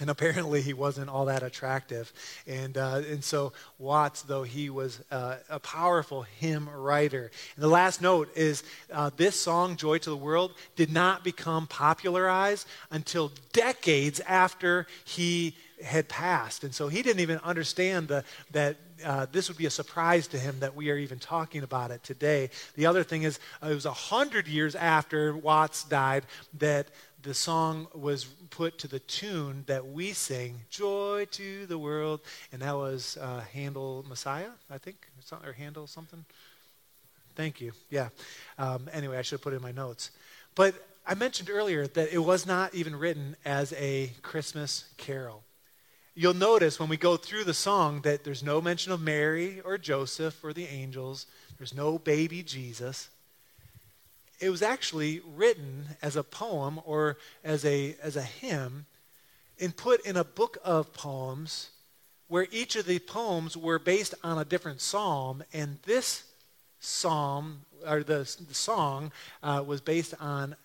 And 0.00 0.08
apparently, 0.08 0.62
he 0.62 0.72
wasn't 0.72 1.10
all 1.10 1.26
that 1.26 1.42
attractive. 1.42 2.12
And, 2.46 2.76
uh, 2.78 3.02
and 3.06 3.22
so, 3.22 3.52
Watts, 3.78 4.22
though 4.22 4.42
he 4.42 4.70
was 4.70 5.00
uh, 5.10 5.36
a 5.50 5.60
powerful 5.60 6.22
hymn 6.22 6.68
writer. 6.68 7.30
And 7.54 7.62
the 7.62 7.68
last 7.68 8.00
note 8.00 8.30
is 8.34 8.64
uh, 8.92 9.10
this 9.16 9.36
song, 9.36 9.76
Joy 9.76 9.98
to 9.98 10.10
the 10.10 10.16
World, 10.16 10.54
did 10.74 10.90
not 10.90 11.22
become 11.22 11.66
popularized 11.66 12.66
until 12.90 13.30
decades 13.52 14.20
after 14.20 14.86
he 15.04 15.54
had 15.84 16.08
passed. 16.08 16.64
And 16.64 16.74
so, 16.74 16.88
he 16.88 17.02
didn't 17.02 17.20
even 17.20 17.38
understand 17.38 18.08
the, 18.08 18.24
that 18.52 18.76
uh, 19.04 19.26
this 19.32 19.48
would 19.48 19.56
be 19.56 19.66
a 19.66 19.70
surprise 19.70 20.26
to 20.28 20.38
him 20.38 20.56
that 20.60 20.74
we 20.74 20.90
are 20.90 20.96
even 20.96 21.18
talking 21.18 21.62
about 21.62 21.90
it 21.90 22.02
today. 22.02 22.50
The 22.74 22.86
other 22.86 23.02
thing 23.02 23.22
is, 23.22 23.38
uh, 23.62 23.68
it 23.68 23.74
was 23.74 23.86
a 23.86 23.92
hundred 23.92 24.48
years 24.48 24.74
after 24.74 25.36
Watts 25.36 25.84
died 25.84 26.24
that 26.58 26.88
the 27.22 27.34
song 27.34 27.86
was 27.94 28.24
put 28.24 28.78
to 28.78 28.88
the 28.88 29.00
tune 29.00 29.64
that 29.66 29.86
we 29.86 30.12
sing, 30.12 30.60
Joy 30.70 31.26
to 31.32 31.66
the 31.66 31.78
World. 31.78 32.20
And 32.52 32.62
that 32.62 32.76
was 32.76 33.18
uh, 33.20 33.40
Handel 33.52 34.04
Messiah, 34.08 34.50
I 34.70 34.78
think, 34.78 35.06
or 35.44 35.52
Handel 35.52 35.86
something. 35.86 36.24
Thank 37.34 37.60
you. 37.60 37.72
Yeah. 37.90 38.08
Um, 38.58 38.88
anyway, 38.92 39.18
I 39.18 39.22
should 39.22 39.36
have 39.36 39.42
put 39.42 39.52
it 39.52 39.56
in 39.56 39.62
my 39.62 39.72
notes. 39.72 40.10
But 40.54 40.74
I 41.06 41.14
mentioned 41.14 41.50
earlier 41.50 41.86
that 41.86 42.12
it 42.12 42.18
was 42.18 42.46
not 42.46 42.74
even 42.74 42.96
written 42.96 43.36
as 43.44 43.72
a 43.74 44.12
Christmas 44.22 44.84
carol. 44.96 45.42
You'll 46.14 46.34
notice 46.34 46.80
when 46.80 46.88
we 46.88 46.96
go 46.96 47.16
through 47.16 47.44
the 47.44 47.54
song 47.54 48.02
that 48.02 48.24
there's 48.24 48.42
no 48.42 48.60
mention 48.60 48.92
of 48.92 49.00
Mary 49.00 49.60
or 49.60 49.78
Joseph 49.78 50.42
or 50.44 50.52
the 50.52 50.66
angels, 50.66 51.26
there's 51.56 51.74
no 51.74 51.98
baby 51.98 52.42
Jesus 52.42 53.08
it 54.40 54.50
was 54.50 54.62
actually 54.62 55.20
written 55.36 55.84
as 56.02 56.16
a 56.16 56.22
poem 56.22 56.80
or 56.84 57.18
as 57.44 57.64
a, 57.64 57.94
as 58.02 58.16
a 58.16 58.22
hymn 58.22 58.86
and 59.60 59.76
put 59.76 60.04
in 60.06 60.16
a 60.16 60.24
book 60.24 60.56
of 60.64 60.92
poems 60.94 61.70
where 62.28 62.46
each 62.50 62.76
of 62.76 62.86
the 62.86 62.98
poems 63.00 63.56
were 63.56 63.78
based 63.78 64.14
on 64.24 64.38
a 64.38 64.44
different 64.44 64.80
psalm. 64.80 65.42
And 65.52 65.78
this 65.82 66.24
psalm, 66.78 67.62
or 67.86 68.02
the, 68.02 68.18
the 68.48 68.54
song, 68.54 69.12
uh, 69.42 69.62
was 69.66 69.80
based 69.80 70.14
on 70.20 70.56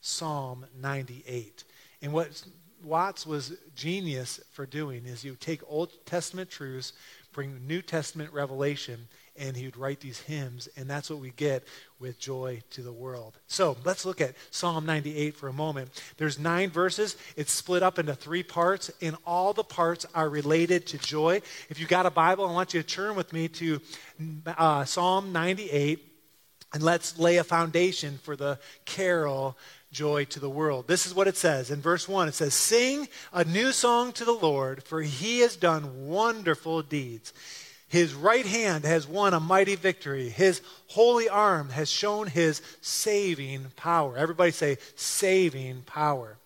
Psalm 0.00 0.66
98. 0.80 1.64
And 2.00 2.12
what 2.12 2.42
Watts 2.82 3.26
was 3.26 3.54
genius 3.74 4.40
for 4.52 4.66
doing 4.66 5.06
is 5.06 5.24
you 5.24 5.36
take 5.40 5.60
Old 5.66 5.90
Testament 6.06 6.50
truths, 6.50 6.92
bring 7.32 7.66
New 7.66 7.82
Testament 7.82 8.32
revelation, 8.32 9.08
and 9.36 9.56
he 9.56 9.64
would 9.64 9.76
write 9.76 10.00
these 10.00 10.20
hymns, 10.20 10.68
and 10.76 10.88
that's 10.88 11.10
what 11.10 11.18
we 11.18 11.30
get 11.30 11.64
with 11.98 12.18
joy 12.18 12.62
to 12.70 12.82
the 12.82 12.92
world. 12.92 13.38
So 13.46 13.76
let's 13.84 14.04
look 14.04 14.20
at 14.20 14.34
Psalm 14.50 14.86
98 14.86 15.36
for 15.36 15.48
a 15.48 15.52
moment. 15.52 15.90
There's 16.16 16.38
nine 16.38 16.70
verses. 16.70 17.16
It's 17.36 17.52
split 17.52 17.82
up 17.82 17.98
into 17.98 18.14
three 18.14 18.42
parts, 18.42 18.90
and 19.00 19.16
all 19.26 19.52
the 19.52 19.64
parts 19.64 20.06
are 20.14 20.28
related 20.28 20.86
to 20.88 20.98
joy. 20.98 21.42
If 21.68 21.80
you've 21.80 21.88
got 21.88 22.06
a 22.06 22.10
Bible, 22.10 22.46
I 22.46 22.52
want 22.52 22.74
you 22.74 22.82
to 22.82 22.88
turn 22.88 23.16
with 23.16 23.32
me 23.32 23.48
to 23.48 23.80
uh, 24.46 24.84
Psalm 24.84 25.32
98, 25.32 26.12
and 26.72 26.82
let's 26.82 27.18
lay 27.18 27.38
a 27.38 27.44
foundation 27.44 28.18
for 28.22 28.36
the 28.36 28.58
carol 28.84 29.56
joy 29.90 30.24
to 30.26 30.40
the 30.40 30.50
world. 30.50 30.86
This 30.86 31.06
is 31.06 31.14
what 31.14 31.28
it 31.28 31.36
says 31.36 31.70
in 31.70 31.80
verse 31.80 32.08
1. 32.08 32.28
It 32.28 32.34
says, 32.34 32.52
Sing 32.52 33.08
a 33.32 33.44
new 33.44 33.72
song 33.72 34.12
to 34.12 34.24
the 34.24 34.32
Lord, 34.32 34.82
for 34.82 35.00
he 35.00 35.40
has 35.40 35.56
done 35.56 36.06
wonderful 36.06 36.82
deeds. 36.82 37.32
His 37.94 38.12
right 38.12 38.44
hand 38.44 38.84
has 38.84 39.06
won 39.06 39.34
a 39.34 39.38
mighty 39.38 39.76
victory. 39.76 40.28
His 40.28 40.60
holy 40.88 41.28
arm 41.28 41.68
has 41.68 41.88
shown 41.88 42.26
his 42.26 42.60
saving 42.80 43.66
power. 43.76 44.16
Everybody 44.16 44.50
say, 44.50 44.78
saving 44.96 45.82
power. 45.82 46.36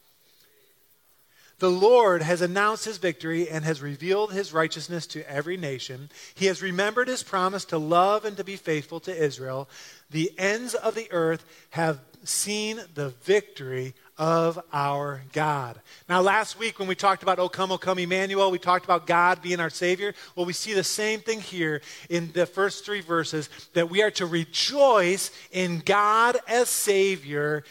The 1.59 1.71
Lord 1.71 2.21
has 2.21 2.43
announced 2.43 2.85
his 2.85 2.99
victory 2.99 3.49
and 3.49 3.65
has 3.65 3.81
revealed 3.81 4.31
his 4.31 4.53
righteousness 4.53 5.07
to 5.07 5.27
every 5.27 5.57
nation. 5.57 6.11
He 6.35 6.45
has 6.45 6.61
remembered 6.61 7.09
his 7.09 7.23
promise 7.23 7.65
to 7.65 7.79
love 7.79 8.27
and 8.27 8.37
to 8.37 8.45
be 8.45 8.57
faithful 8.57 9.01
to 9.01 9.17
Israel. 9.17 9.71
The 10.11 10.31
ends 10.37 10.75
of 10.75 10.95
the 10.95 11.11
earth 11.11 11.47
have 11.71 12.01
seen 12.25 12.79
the 12.93 13.09
victory 13.23 13.95
of 14.19 14.61
our 14.73 15.23
God. 15.33 15.81
Now, 16.09 16.21
last 16.21 16.59
week 16.59 16.79
when 16.79 16.89
we 16.89 16.97
talked 16.97 17.23
about 17.23 17.39
O 17.39 17.49
come, 17.49 17.71
O 17.71 17.79
come, 17.79 17.99
Emmanuel, 17.99 18.51
we 18.51 18.59
talked 18.59 18.85
about 18.85 19.07
God 19.07 19.41
being 19.41 19.61
our 19.61 19.71
Savior. 19.71 20.13
Well, 20.35 20.45
we 20.45 20.53
see 20.53 20.75
the 20.75 20.85
same 20.85 21.21
thing 21.21 21.41
here 21.41 21.81
in 22.11 22.33
the 22.33 22.45
first 22.45 22.85
three 22.85 23.01
verses 23.01 23.49
that 23.75 23.89
we 23.89 24.03
are 24.03 24.11
to 24.13 24.27
rejoice 24.27 25.31
in 25.53 25.81
God 25.85 26.37
as 26.49 26.69
Savior 26.69 27.65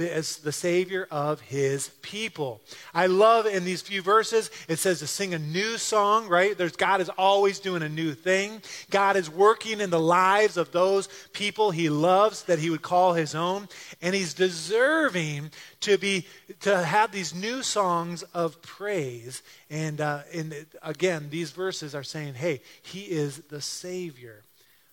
as 0.00 0.38
the 0.38 0.52
Savior 0.52 1.06
of 1.10 1.40
His 1.40 1.88
people. 2.02 2.60
I 2.94 3.06
love 3.06 3.46
in 3.46 3.64
these 3.64 3.82
few 3.82 4.02
verses, 4.02 4.50
it 4.68 4.78
says 4.78 5.00
to 5.00 5.06
sing 5.06 5.34
a 5.34 5.38
new 5.38 5.76
song, 5.78 6.28
right? 6.28 6.56
There's, 6.56 6.76
God 6.76 7.00
is 7.00 7.08
always 7.10 7.58
doing 7.58 7.82
a 7.82 7.88
new 7.88 8.14
thing. 8.14 8.62
God 8.90 9.16
is 9.16 9.28
working 9.28 9.80
in 9.80 9.90
the 9.90 10.00
lives 10.00 10.56
of 10.56 10.72
those 10.72 11.08
people 11.32 11.70
He 11.70 11.90
loves 11.90 12.44
that 12.44 12.58
He 12.58 12.70
would 12.70 12.82
call 12.82 13.14
His 13.14 13.34
own. 13.34 13.68
And 14.00 14.14
He's 14.14 14.34
deserving 14.34 15.50
to, 15.80 15.98
be, 15.98 16.26
to 16.60 16.82
have 16.82 17.12
these 17.12 17.34
new 17.34 17.62
songs 17.62 18.22
of 18.34 18.62
praise. 18.62 19.42
And, 19.70 20.00
uh, 20.00 20.22
and 20.32 20.66
again, 20.82 21.28
these 21.30 21.50
verses 21.50 21.94
are 21.94 22.04
saying, 22.04 22.34
hey, 22.34 22.62
He 22.82 23.02
is 23.02 23.38
the 23.48 23.60
Savior. 23.60 24.42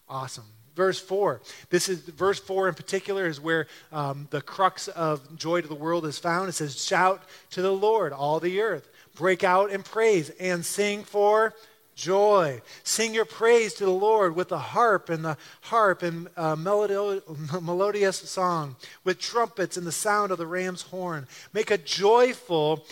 Awesome 0.09 0.45
verse 0.75 0.99
4. 0.99 1.41
This 1.69 1.89
is 1.89 1.99
verse 2.01 2.39
4 2.39 2.69
in 2.69 2.73
particular 2.75 3.27
is 3.27 3.39
where 3.39 3.67
um, 3.91 4.27
the 4.29 4.41
crux 4.41 4.87
of 4.89 5.35
joy 5.37 5.61
to 5.61 5.67
the 5.67 5.75
world 5.75 6.05
is 6.05 6.19
found. 6.19 6.49
It 6.49 6.53
says, 6.53 6.83
Shout 6.83 7.23
to 7.51 7.61
the 7.61 7.73
Lord, 7.73 8.13
all 8.13 8.39
the 8.39 8.61
earth. 8.61 8.89
Break 9.15 9.43
out 9.43 9.71
in 9.71 9.83
praise 9.83 10.29
and 10.31 10.65
sing 10.65 11.03
for 11.03 11.53
joy. 11.95 12.61
Sing 12.83 13.13
your 13.13 13.25
praise 13.25 13.73
to 13.75 13.85
the 13.85 13.91
Lord 13.91 14.35
with 14.35 14.49
the 14.49 14.59
harp 14.59 15.09
and 15.09 15.23
the 15.23 15.37
harp 15.61 16.03
and 16.03 16.27
uh, 16.35 16.55
melodious 17.61 18.17
song, 18.17 18.75
with 19.03 19.19
trumpets 19.19 19.77
and 19.77 19.87
the 19.87 19.91
sound 19.91 20.31
of 20.31 20.37
the 20.37 20.47
ram's 20.47 20.83
horn. 20.83 21.27
Make 21.53 21.71
a 21.71 21.77
joyful 21.77 22.85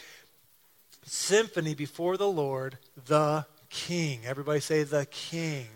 symphony 1.06 1.76
before 1.76 2.18
the 2.18 2.30
Lord, 2.30 2.78
the 3.06 3.46
King. 3.70 4.22
Everybody 4.26 4.62
say, 4.62 4.84
the 4.84 5.06
King. 5.08 5.68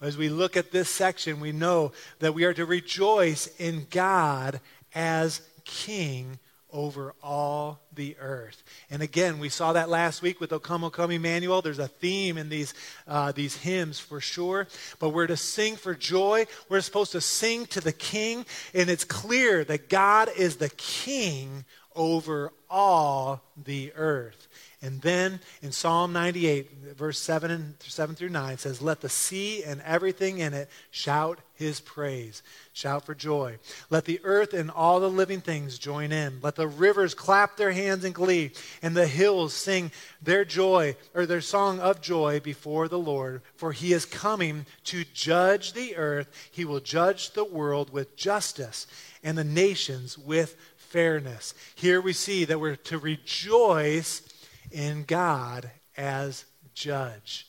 As 0.00 0.16
we 0.16 0.28
look 0.28 0.56
at 0.56 0.70
this 0.70 0.88
section, 0.88 1.40
we 1.40 1.52
know 1.52 1.92
that 2.20 2.34
we 2.34 2.44
are 2.44 2.54
to 2.54 2.64
rejoice 2.64 3.48
in 3.58 3.86
God 3.90 4.60
as 4.94 5.40
King 5.64 6.38
over 6.70 7.14
all 7.22 7.80
the 7.94 8.16
earth. 8.20 8.62
And 8.90 9.02
again, 9.02 9.38
we 9.38 9.48
saw 9.48 9.72
that 9.72 9.88
last 9.88 10.22
week 10.22 10.40
with 10.40 10.52
O 10.52 10.58
Come, 10.58 10.84
O 10.84 10.90
Come 10.90 11.10
Emmanuel. 11.10 11.62
There's 11.62 11.78
a 11.78 11.88
theme 11.88 12.36
in 12.36 12.48
these, 12.48 12.74
uh, 13.06 13.32
these 13.32 13.56
hymns 13.56 13.98
for 13.98 14.20
sure. 14.20 14.68
But 14.98 15.10
we're 15.10 15.26
to 15.26 15.36
sing 15.36 15.76
for 15.76 15.94
joy. 15.94 16.46
We're 16.68 16.82
supposed 16.82 17.12
to 17.12 17.20
sing 17.20 17.66
to 17.66 17.80
the 17.80 17.92
King. 17.92 18.44
And 18.74 18.90
it's 18.90 19.04
clear 19.04 19.64
that 19.64 19.88
God 19.88 20.30
is 20.36 20.56
the 20.56 20.68
King 20.70 21.64
over 21.98 22.52
all 22.70 23.42
the 23.62 23.92
earth. 23.96 24.46
And 24.80 25.02
then 25.02 25.40
in 25.60 25.72
Psalm 25.72 26.12
98, 26.12 26.94
verse 26.96 27.18
7, 27.18 27.50
and 27.50 27.74
7 27.80 28.14
through 28.14 28.28
9, 28.28 28.58
says, 28.58 28.80
Let 28.80 29.00
the 29.00 29.08
sea 29.08 29.64
and 29.64 29.82
everything 29.82 30.38
in 30.38 30.54
it 30.54 30.70
shout 30.92 31.40
his 31.54 31.80
praise. 31.80 32.44
Shout 32.72 33.04
for 33.04 33.16
joy. 33.16 33.58
Let 33.90 34.04
the 34.04 34.20
earth 34.22 34.54
and 34.54 34.70
all 34.70 35.00
the 35.00 35.10
living 35.10 35.40
things 35.40 35.80
join 35.80 36.12
in. 36.12 36.38
Let 36.40 36.54
the 36.54 36.68
rivers 36.68 37.12
clap 37.12 37.56
their 37.56 37.72
hands 37.72 38.04
in 38.04 38.12
glee, 38.12 38.52
and 38.80 38.96
the 38.96 39.08
hills 39.08 39.52
sing 39.52 39.90
their 40.22 40.44
joy, 40.44 40.94
or 41.12 41.26
their 41.26 41.40
song 41.40 41.80
of 41.80 42.00
joy 42.00 42.38
before 42.38 42.86
the 42.86 43.00
Lord. 43.00 43.42
For 43.56 43.72
he 43.72 43.92
is 43.92 44.04
coming 44.04 44.64
to 44.84 45.02
judge 45.12 45.72
the 45.72 45.96
earth. 45.96 46.28
He 46.52 46.64
will 46.64 46.78
judge 46.78 47.32
the 47.32 47.44
world 47.44 47.90
with 47.90 48.14
justice 48.14 48.86
and 49.24 49.36
the 49.36 49.42
nations 49.42 50.16
with 50.16 50.54
fairness. 50.90 51.54
Here 51.74 52.00
we 52.00 52.12
see 52.12 52.44
that 52.44 52.60
we're 52.60 52.76
to 52.76 52.98
rejoice 52.98 54.22
in 54.70 55.04
God 55.04 55.70
as 55.96 56.44
judge 56.74 57.46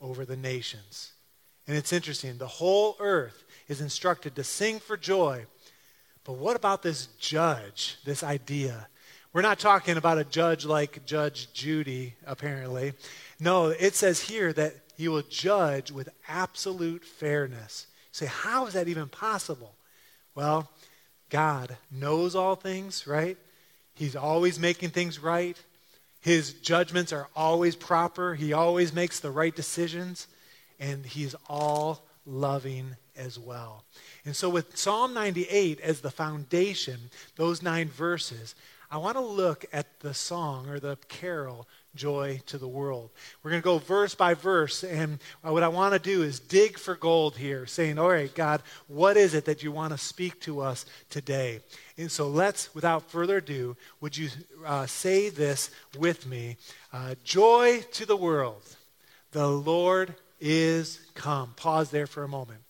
over 0.00 0.24
the 0.24 0.36
nations. 0.36 1.12
And 1.66 1.76
it's 1.76 1.92
interesting, 1.92 2.38
the 2.38 2.46
whole 2.46 2.96
earth 2.98 3.44
is 3.68 3.80
instructed 3.80 4.34
to 4.36 4.44
sing 4.44 4.80
for 4.80 4.96
joy. 4.96 5.46
But 6.24 6.34
what 6.34 6.56
about 6.56 6.82
this 6.82 7.06
judge, 7.18 7.98
this 8.04 8.22
idea? 8.22 8.88
We're 9.32 9.42
not 9.42 9.58
talking 9.58 9.96
about 9.96 10.18
a 10.18 10.24
judge 10.24 10.64
like 10.64 11.06
Judge 11.06 11.52
Judy, 11.52 12.14
apparently. 12.26 12.92
No, 13.40 13.68
it 13.68 13.94
says 13.94 14.20
here 14.20 14.52
that 14.52 14.74
he 14.96 15.08
will 15.08 15.22
judge 15.22 15.90
with 15.90 16.10
absolute 16.28 17.04
fairness. 17.04 17.86
You 18.12 18.14
say, 18.14 18.26
how 18.26 18.66
is 18.66 18.74
that 18.74 18.88
even 18.88 19.08
possible? 19.08 19.74
Well, 20.34 20.70
God 21.32 21.78
knows 21.90 22.36
all 22.36 22.56
things, 22.56 23.06
right? 23.06 23.38
He's 23.94 24.14
always 24.14 24.60
making 24.60 24.90
things 24.90 25.18
right. 25.18 25.56
His 26.20 26.52
judgments 26.52 27.10
are 27.10 27.28
always 27.34 27.74
proper. 27.74 28.34
He 28.34 28.52
always 28.52 28.92
makes 28.92 29.18
the 29.18 29.30
right 29.30 29.56
decisions, 29.56 30.26
and 30.78 31.06
he's 31.06 31.34
all 31.48 32.04
loving 32.26 32.96
as 33.16 33.38
well. 33.38 33.82
And 34.26 34.36
so, 34.36 34.50
with 34.50 34.76
Psalm 34.76 35.14
98 35.14 35.80
as 35.80 36.02
the 36.02 36.10
foundation, 36.10 37.10
those 37.36 37.62
nine 37.62 37.88
verses, 37.88 38.54
I 38.90 38.98
want 38.98 39.16
to 39.16 39.22
look 39.22 39.64
at 39.72 40.00
the 40.00 40.12
song 40.12 40.68
or 40.68 40.78
the 40.78 40.98
carol 41.08 41.66
joy 41.94 42.40
to 42.46 42.58
the 42.58 42.68
world. 42.68 43.10
We're 43.42 43.50
going 43.50 43.62
to 43.62 43.64
go 43.64 43.78
verse 43.78 44.14
by 44.14 44.34
verse, 44.34 44.84
and 44.84 45.18
what 45.42 45.62
I 45.62 45.68
want 45.68 45.94
to 45.94 45.98
do 45.98 46.22
is 46.22 46.40
dig 46.40 46.78
for 46.78 46.94
gold 46.94 47.36
here, 47.36 47.66
saying, 47.66 47.98
All 47.98 48.08
right, 48.08 48.34
God, 48.34 48.62
what 48.86 49.16
is 49.16 49.34
it 49.34 49.44
that 49.44 49.62
you 49.62 49.72
want 49.72 49.92
to 49.92 49.98
speak 49.98 50.40
to 50.40 50.60
us 50.60 50.86
today? 51.10 51.60
And 51.96 52.10
so 52.10 52.28
let's, 52.28 52.74
without 52.74 53.10
further 53.10 53.38
ado, 53.38 53.76
would 54.00 54.16
you 54.16 54.28
uh, 54.64 54.86
say 54.86 55.28
this 55.28 55.70
with 55.98 56.26
me? 56.26 56.56
Uh, 56.92 57.14
joy 57.24 57.82
to 57.92 58.06
the 58.06 58.16
world. 58.16 58.62
The 59.32 59.48
Lord 59.48 60.14
is 60.40 61.00
come. 61.14 61.52
Pause 61.56 61.90
there 61.90 62.06
for 62.06 62.24
a 62.24 62.28
moment 62.28 62.60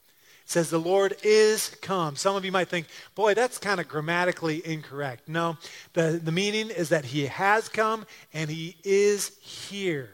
says 0.52 0.68
the 0.68 0.78
Lord 0.78 1.16
is 1.23 1.71
come. 1.80 2.14
Some 2.14 2.37
of 2.37 2.44
you 2.44 2.52
might 2.52 2.68
think, 2.68 2.87
boy, 3.14 3.35
that's 3.35 3.59
kind 3.59 3.80
of 3.80 3.88
grammatically 3.88 4.64
incorrect. 4.64 5.28
No, 5.28 5.56
the, 5.94 6.21
the 6.23 6.30
meaning 6.30 6.71
is 6.71 6.90
that 6.90 7.06
he 7.06 7.26
has 7.26 7.68
come 7.68 8.06
and 8.35 8.50
he 8.50 8.76
is 8.85 9.37
here. 9.40 10.11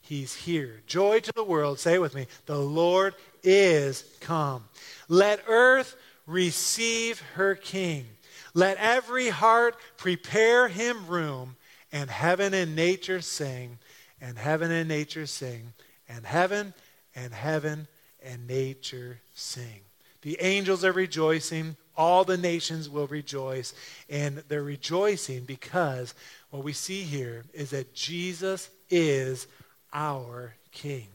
He's 0.00 0.34
here. 0.34 0.82
Joy 0.86 1.20
to 1.20 1.32
the 1.32 1.42
world. 1.42 1.78
Say 1.80 1.94
it 1.94 2.00
with 2.00 2.14
me. 2.14 2.26
The 2.46 2.58
Lord 2.58 3.14
is 3.42 4.04
come. 4.20 4.64
Let 5.08 5.40
earth 5.48 5.96
receive 6.26 7.20
her 7.34 7.54
king. 7.54 8.06
Let 8.54 8.76
every 8.76 9.30
heart 9.30 9.76
prepare 9.96 10.68
him 10.68 11.08
room, 11.08 11.56
and 11.90 12.08
heaven 12.08 12.54
and 12.54 12.76
nature 12.76 13.20
sing, 13.20 13.78
and 14.20 14.38
heaven 14.38 14.70
and 14.70 14.88
nature 14.88 15.26
sing, 15.26 15.72
and 16.08 16.24
heaven 16.24 16.74
and 17.16 17.34
heaven 17.34 17.88
and 18.24 18.46
nature 18.46 19.20
sing. 19.34 19.80
The 20.22 20.38
angels 20.40 20.84
are 20.84 20.92
rejoicing. 20.92 21.76
All 21.96 22.24
the 22.24 22.38
nations 22.38 22.88
will 22.88 23.06
rejoice. 23.06 23.74
And 24.08 24.42
they're 24.48 24.62
rejoicing 24.62 25.44
because 25.44 26.14
what 26.50 26.64
we 26.64 26.72
see 26.72 27.02
here 27.02 27.44
is 27.52 27.70
that 27.70 27.94
Jesus 27.94 28.70
is 28.88 29.46
our 29.92 30.54
King. 30.72 31.06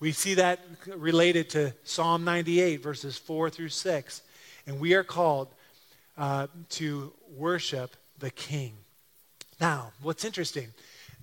We 0.00 0.12
see 0.12 0.34
that 0.34 0.60
related 0.86 1.48
to 1.50 1.72
Psalm 1.84 2.24
98, 2.24 2.82
verses 2.82 3.16
4 3.16 3.48
through 3.48 3.68
6. 3.70 4.22
And 4.66 4.80
we 4.80 4.94
are 4.94 5.04
called 5.04 5.48
uh, 6.18 6.48
to 6.70 7.12
worship 7.36 7.96
the 8.18 8.30
King. 8.30 8.74
Now, 9.60 9.92
what's 10.02 10.24
interesting, 10.24 10.68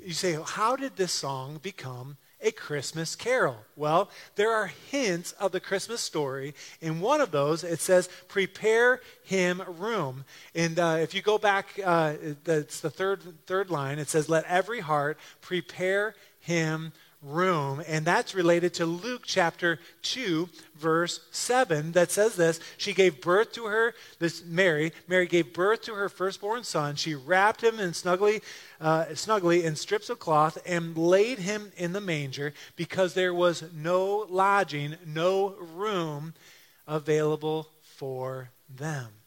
you 0.03 0.13
say, 0.13 0.37
how 0.45 0.75
did 0.75 0.95
this 0.95 1.11
song 1.11 1.59
become 1.61 2.17
a 2.41 2.51
Christmas 2.51 3.15
carol? 3.15 3.57
Well, 3.75 4.09
there 4.35 4.51
are 4.51 4.67
hints 4.67 5.31
of 5.33 5.51
the 5.51 5.59
Christmas 5.59 6.01
story. 6.01 6.53
In 6.81 6.99
one 6.99 7.21
of 7.21 7.31
those, 7.31 7.63
it 7.63 7.79
says, 7.79 8.09
Prepare 8.27 9.01
him 9.23 9.61
room. 9.67 10.25
And 10.55 10.79
uh, 10.79 10.97
if 10.99 11.13
you 11.13 11.21
go 11.21 11.37
back, 11.37 11.79
uh, 11.83 12.15
it's 12.45 12.79
the 12.79 12.89
third, 12.89 13.21
third 13.45 13.69
line, 13.69 13.99
it 13.99 14.09
says, 14.09 14.29
Let 14.29 14.45
every 14.45 14.79
heart 14.79 15.17
prepare 15.41 16.15
him 16.39 16.91
room. 17.21 17.83
And 17.87 18.05
that's 18.05 18.33
related 18.33 18.73
to 18.75 18.85
Luke 18.85 19.23
chapter 19.25 19.79
2, 20.01 20.49
verse 20.75 21.21
7, 21.31 21.91
that 21.91 22.11
says 22.11 22.35
this 22.35 22.59
She 22.77 22.93
gave 22.93 23.21
birth 23.21 23.51
to 23.53 23.65
her, 23.65 23.93
this 24.19 24.43
Mary. 24.43 24.91
Mary 25.07 25.27
gave 25.27 25.53
birth 25.53 25.81
to 25.83 25.93
her 25.93 26.09
firstborn 26.09 26.63
son. 26.63 26.95
She 26.95 27.15
wrapped 27.15 27.63
him 27.63 27.79
in 27.79 27.93
snugly, 27.93 28.41
uh, 28.79 29.13
snugly 29.15 29.63
in 29.63 29.75
strips 29.75 30.09
of 30.09 30.19
cloth 30.19 30.57
and 30.65 30.97
laid 30.97 31.39
him 31.39 31.71
in 31.77 31.93
the 31.93 32.01
manger 32.01 32.53
because 32.75 33.13
there 33.13 33.33
was 33.33 33.63
no 33.73 34.25
lodging, 34.29 34.95
no 35.05 35.55
room 35.59 36.33
available 36.87 37.69
for 37.81 38.49
them. 38.69 39.20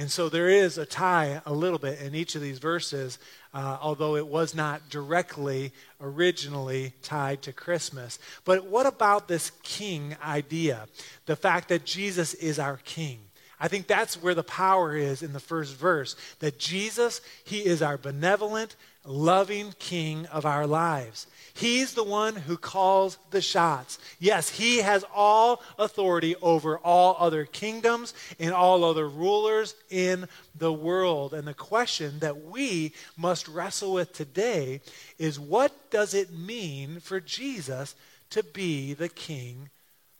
And 0.00 0.10
so 0.10 0.30
there 0.30 0.48
is 0.48 0.78
a 0.78 0.86
tie 0.86 1.42
a 1.44 1.52
little 1.52 1.78
bit 1.78 2.00
in 2.00 2.14
each 2.14 2.34
of 2.34 2.40
these 2.40 2.58
verses, 2.58 3.18
uh, 3.52 3.76
although 3.82 4.16
it 4.16 4.26
was 4.26 4.54
not 4.54 4.88
directly 4.88 5.72
originally 6.00 6.94
tied 7.02 7.42
to 7.42 7.52
Christmas. 7.52 8.18
But 8.46 8.64
what 8.64 8.86
about 8.86 9.28
this 9.28 9.52
king 9.62 10.16
idea? 10.24 10.86
The 11.26 11.36
fact 11.36 11.68
that 11.68 11.84
Jesus 11.84 12.32
is 12.32 12.58
our 12.58 12.78
king. 12.78 13.18
I 13.60 13.68
think 13.68 13.88
that's 13.88 14.14
where 14.22 14.34
the 14.34 14.42
power 14.42 14.96
is 14.96 15.22
in 15.22 15.34
the 15.34 15.38
first 15.38 15.76
verse 15.76 16.16
that 16.38 16.58
Jesus, 16.58 17.20
he 17.44 17.58
is 17.58 17.82
our 17.82 17.98
benevolent, 17.98 18.76
loving 19.04 19.74
king 19.78 20.26
of 20.26 20.44
our 20.44 20.66
lives. 20.66 21.26
He's 21.54 21.94
the 21.94 22.04
one 22.04 22.36
who 22.36 22.56
calls 22.56 23.18
the 23.30 23.40
shots. 23.40 23.98
Yes, 24.18 24.50
he 24.50 24.78
has 24.78 25.04
all 25.14 25.62
authority 25.78 26.36
over 26.42 26.78
all 26.78 27.16
other 27.18 27.44
kingdoms 27.44 28.14
and 28.38 28.52
all 28.52 28.84
other 28.84 29.08
rulers 29.08 29.74
in 29.90 30.28
the 30.56 30.72
world. 30.72 31.34
And 31.34 31.46
the 31.46 31.54
question 31.54 32.18
that 32.20 32.44
we 32.44 32.92
must 33.16 33.48
wrestle 33.48 33.92
with 33.92 34.12
today 34.12 34.80
is 35.18 35.40
what 35.40 35.90
does 35.90 36.14
it 36.14 36.32
mean 36.32 37.00
for 37.00 37.20
Jesus 37.20 37.94
to 38.30 38.42
be 38.42 38.94
the 38.94 39.08
king 39.08 39.70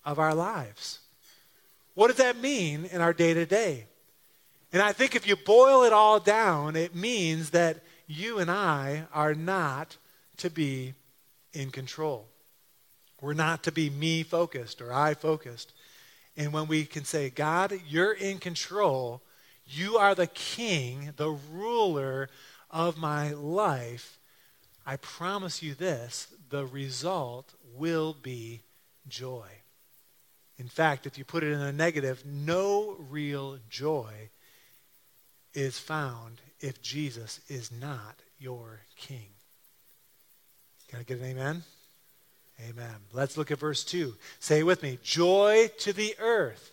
of 0.05 0.19
our 0.19 0.35
lives? 0.35 1.01
What 1.95 2.09
does 2.09 2.17
that 2.17 2.39
mean 2.39 2.87
in 2.87 3.01
our 3.01 3.13
day 3.13 3.35
to 3.35 3.47
day? 3.47 3.85
And 4.73 4.83
I 4.83 4.93
think 4.93 5.15
if 5.15 5.27
you 5.27 5.37
boil 5.37 5.83
it 5.83 5.93
all 5.93 6.21
down, 6.21 6.77
it 6.77 6.95
means 6.95 7.51
that 7.51 7.83
you 8.11 8.41
and 8.41 8.51
I 8.51 9.05
are 9.15 9.35
not 9.35 9.97
to 10.39 10.51
be 10.51 10.95
in 11.53 11.71
control. 11.71 12.27
We're 13.21 13.35
not 13.35 13.63
to 13.65 13.73
be 13.73 13.89
me 13.89 14.25
focused 14.25 14.83
or 14.83 14.93
I 14.93 15.15
focused. 15.15 15.73
And 16.37 16.53
when 16.53 16.67
we 16.67 16.85
can 16.85 17.05
say, 17.05 17.31
God, 17.31 17.79
you're 17.89 18.13
in 18.13 18.39
control, 18.39 19.23
you 19.65 19.97
are 19.97 20.17
the 20.17 20.27
king, 20.27 21.13
the 21.17 21.31
ruler 21.53 22.29
of 22.69 22.99
my 22.99 23.33
life, 23.33 24.19
I 24.85 24.97
promise 24.97 25.63
you 25.63 25.75
this 25.75 26.29
the 26.49 26.67
result 26.67 27.55
will 27.77 28.17
be 28.21 28.63
joy. 29.09 29.47
In 30.59 30.67
fact, 30.67 31.07
if 31.07 31.17
you 31.17 31.25
put 31.25 31.45
it 31.45 31.53
in 31.53 31.61
a 31.61 31.73
negative, 31.73 32.25
no 32.27 32.97
real 33.09 33.59
joy 33.69 34.31
is 35.55 35.79
found 35.79 36.41
if 36.61 36.81
Jesus 36.83 37.41
is 37.49 37.71
not 37.73 38.21
your 38.39 38.81
king. 38.97 39.29
Can 40.89 41.01
I 41.01 41.03
get 41.03 41.19
an 41.19 41.27
amen? 41.27 41.63
Amen. 42.69 42.95
Let's 43.13 43.37
look 43.37 43.51
at 43.51 43.59
verse 43.59 43.85
2. 43.85 44.15
Say 44.39 44.63
with 44.63 44.83
me 44.83 44.99
Joy 45.03 45.71
to 45.79 45.93
the 45.93 46.15
earth, 46.19 46.73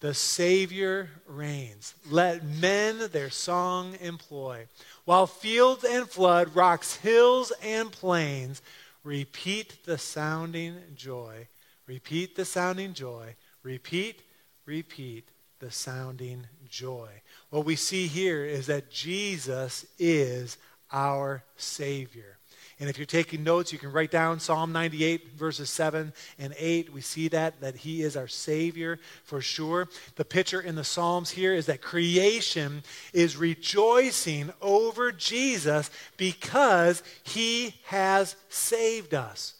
the 0.00 0.14
Savior 0.14 1.10
reigns. 1.26 1.94
Let 2.08 2.44
men 2.44 3.10
their 3.10 3.30
song 3.30 3.96
employ. 4.00 4.68
While 5.04 5.26
fields 5.26 5.84
and 5.84 6.08
flood, 6.08 6.54
rocks, 6.54 6.96
hills, 6.96 7.52
and 7.62 7.90
plains, 7.90 8.62
repeat 9.02 9.84
the 9.86 9.98
sounding 9.98 10.76
joy. 10.94 11.48
Repeat 11.86 12.36
the 12.36 12.44
sounding 12.44 12.92
joy. 12.92 13.34
Repeat, 13.62 14.22
repeat 14.66 15.28
the 15.60 15.70
sounding 15.70 16.46
joy. 16.68 17.08
What 17.50 17.64
we 17.64 17.76
see 17.76 18.06
here 18.06 18.44
is 18.44 18.66
that 18.66 18.90
Jesus 18.90 19.86
is 19.98 20.58
our 20.92 21.42
Savior. 21.56 22.38
And 22.80 22.88
if 22.88 22.96
you're 22.96 23.06
taking 23.06 23.42
notes, 23.42 23.72
you 23.72 23.78
can 23.78 23.90
write 23.90 24.12
down 24.12 24.38
Psalm 24.38 24.70
98, 24.70 25.32
verses 25.36 25.68
7 25.68 26.12
and 26.38 26.54
8. 26.56 26.92
We 26.92 27.00
see 27.00 27.26
that, 27.28 27.60
that 27.60 27.74
He 27.74 28.02
is 28.02 28.16
our 28.16 28.28
Savior 28.28 29.00
for 29.24 29.40
sure. 29.40 29.88
The 30.14 30.24
picture 30.24 30.60
in 30.60 30.76
the 30.76 30.84
Psalms 30.84 31.30
here 31.30 31.54
is 31.54 31.66
that 31.66 31.82
creation 31.82 32.84
is 33.12 33.36
rejoicing 33.36 34.52
over 34.62 35.10
Jesus 35.10 35.90
because 36.16 37.02
He 37.24 37.74
has 37.86 38.36
saved 38.48 39.12
us. 39.12 39.54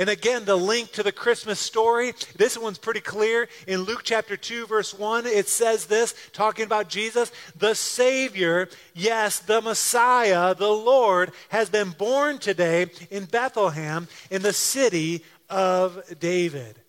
And 0.00 0.08
again, 0.08 0.46
the 0.46 0.56
link 0.56 0.92
to 0.92 1.02
the 1.02 1.12
Christmas 1.12 1.60
story, 1.60 2.14
this 2.34 2.56
one's 2.56 2.78
pretty 2.78 3.02
clear. 3.02 3.50
In 3.66 3.82
Luke 3.82 4.00
chapter 4.02 4.34
2, 4.34 4.66
verse 4.66 4.98
1, 4.98 5.26
it 5.26 5.46
says 5.46 5.84
this, 5.84 6.14
talking 6.32 6.64
about 6.64 6.88
Jesus, 6.88 7.30
the 7.54 7.74
Savior, 7.74 8.70
yes, 8.94 9.40
the 9.40 9.60
Messiah, 9.60 10.54
the 10.54 10.72
Lord, 10.72 11.32
has 11.50 11.68
been 11.68 11.90
born 11.90 12.38
today 12.38 12.86
in 13.10 13.26
Bethlehem 13.26 14.08
in 14.30 14.40
the 14.40 14.54
city 14.54 15.22
of 15.50 16.02
David. 16.18 16.80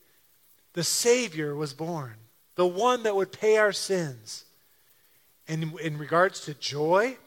The 0.71 0.85
Savior 0.85 1.53
was 1.53 1.73
born, 1.73 2.13
the 2.55 2.65
one 2.65 3.03
that 3.03 3.17
would 3.17 3.33
pay 3.33 3.57
our 3.57 3.73
sins. 3.73 4.45
And 5.49 5.77
in 5.81 5.97
regards 5.97 6.45
to 6.45 6.53
joy, 6.53 7.17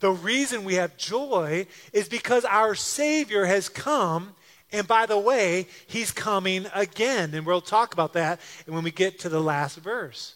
the 0.00 0.10
reason 0.10 0.64
we 0.64 0.76
have 0.76 0.96
joy 0.96 1.66
is 1.92 2.08
because 2.08 2.46
our 2.46 2.74
Savior 2.74 3.44
has 3.44 3.68
come 3.68 4.34
and 4.72 4.86
by 4.86 5.06
the 5.06 5.18
way, 5.18 5.66
he's 5.86 6.12
coming 6.12 6.66
again. 6.74 7.34
And 7.34 7.46
we'll 7.46 7.60
talk 7.60 7.94
about 7.94 8.12
that 8.14 8.40
when 8.66 8.84
we 8.84 8.90
get 8.90 9.18
to 9.20 9.28
the 9.28 9.40
last 9.40 9.78
verse. 9.78 10.34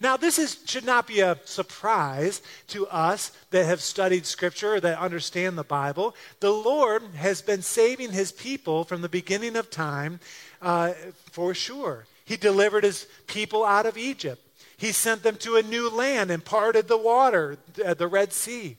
Now, 0.00 0.16
this 0.16 0.38
is, 0.38 0.58
should 0.64 0.86
not 0.86 1.06
be 1.06 1.20
a 1.20 1.38
surprise 1.44 2.40
to 2.68 2.86
us 2.88 3.32
that 3.50 3.66
have 3.66 3.82
studied 3.82 4.24
Scripture, 4.24 4.80
that 4.80 4.98
understand 4.98 5.58
the 5.58 5.62
Bible. 5.62 6.16
The 6.40 6.52
Lord 6.52 7.02
has 7.16 7.42
been 7.42 7.60
saving 7.60 8.12
his 8.12 8.32
people 8.32 8.84
from 8.84 9.02
the 9.02 9.10
beginning 9.10 9.56
of 9.56 9.70
time 9.70 10.18
uh, 10.62 10.94
for 11.30 11.52
sure. 11.52 12.06
He 12.24 12.38
delivered 12.38 12.84
his 12.84 13.06
people 13.26 13.64
out 13.64 13.86
of 13.86 13.98
Egypt, 13.98 14.42
he 14.78 14.92
sent 14.92 15.22
them 15.22 15.36
to 15.36 15.56
a 15.56 15.62
new 15.62 15.90
land 15.90 16.30
and 16.30 16.42
parted 16.42 16.88
the 16.88 16.96
water, 16.96 17.58
the 17.74 18.08
Red 18.08 18.32
Sea. 18.32 18.78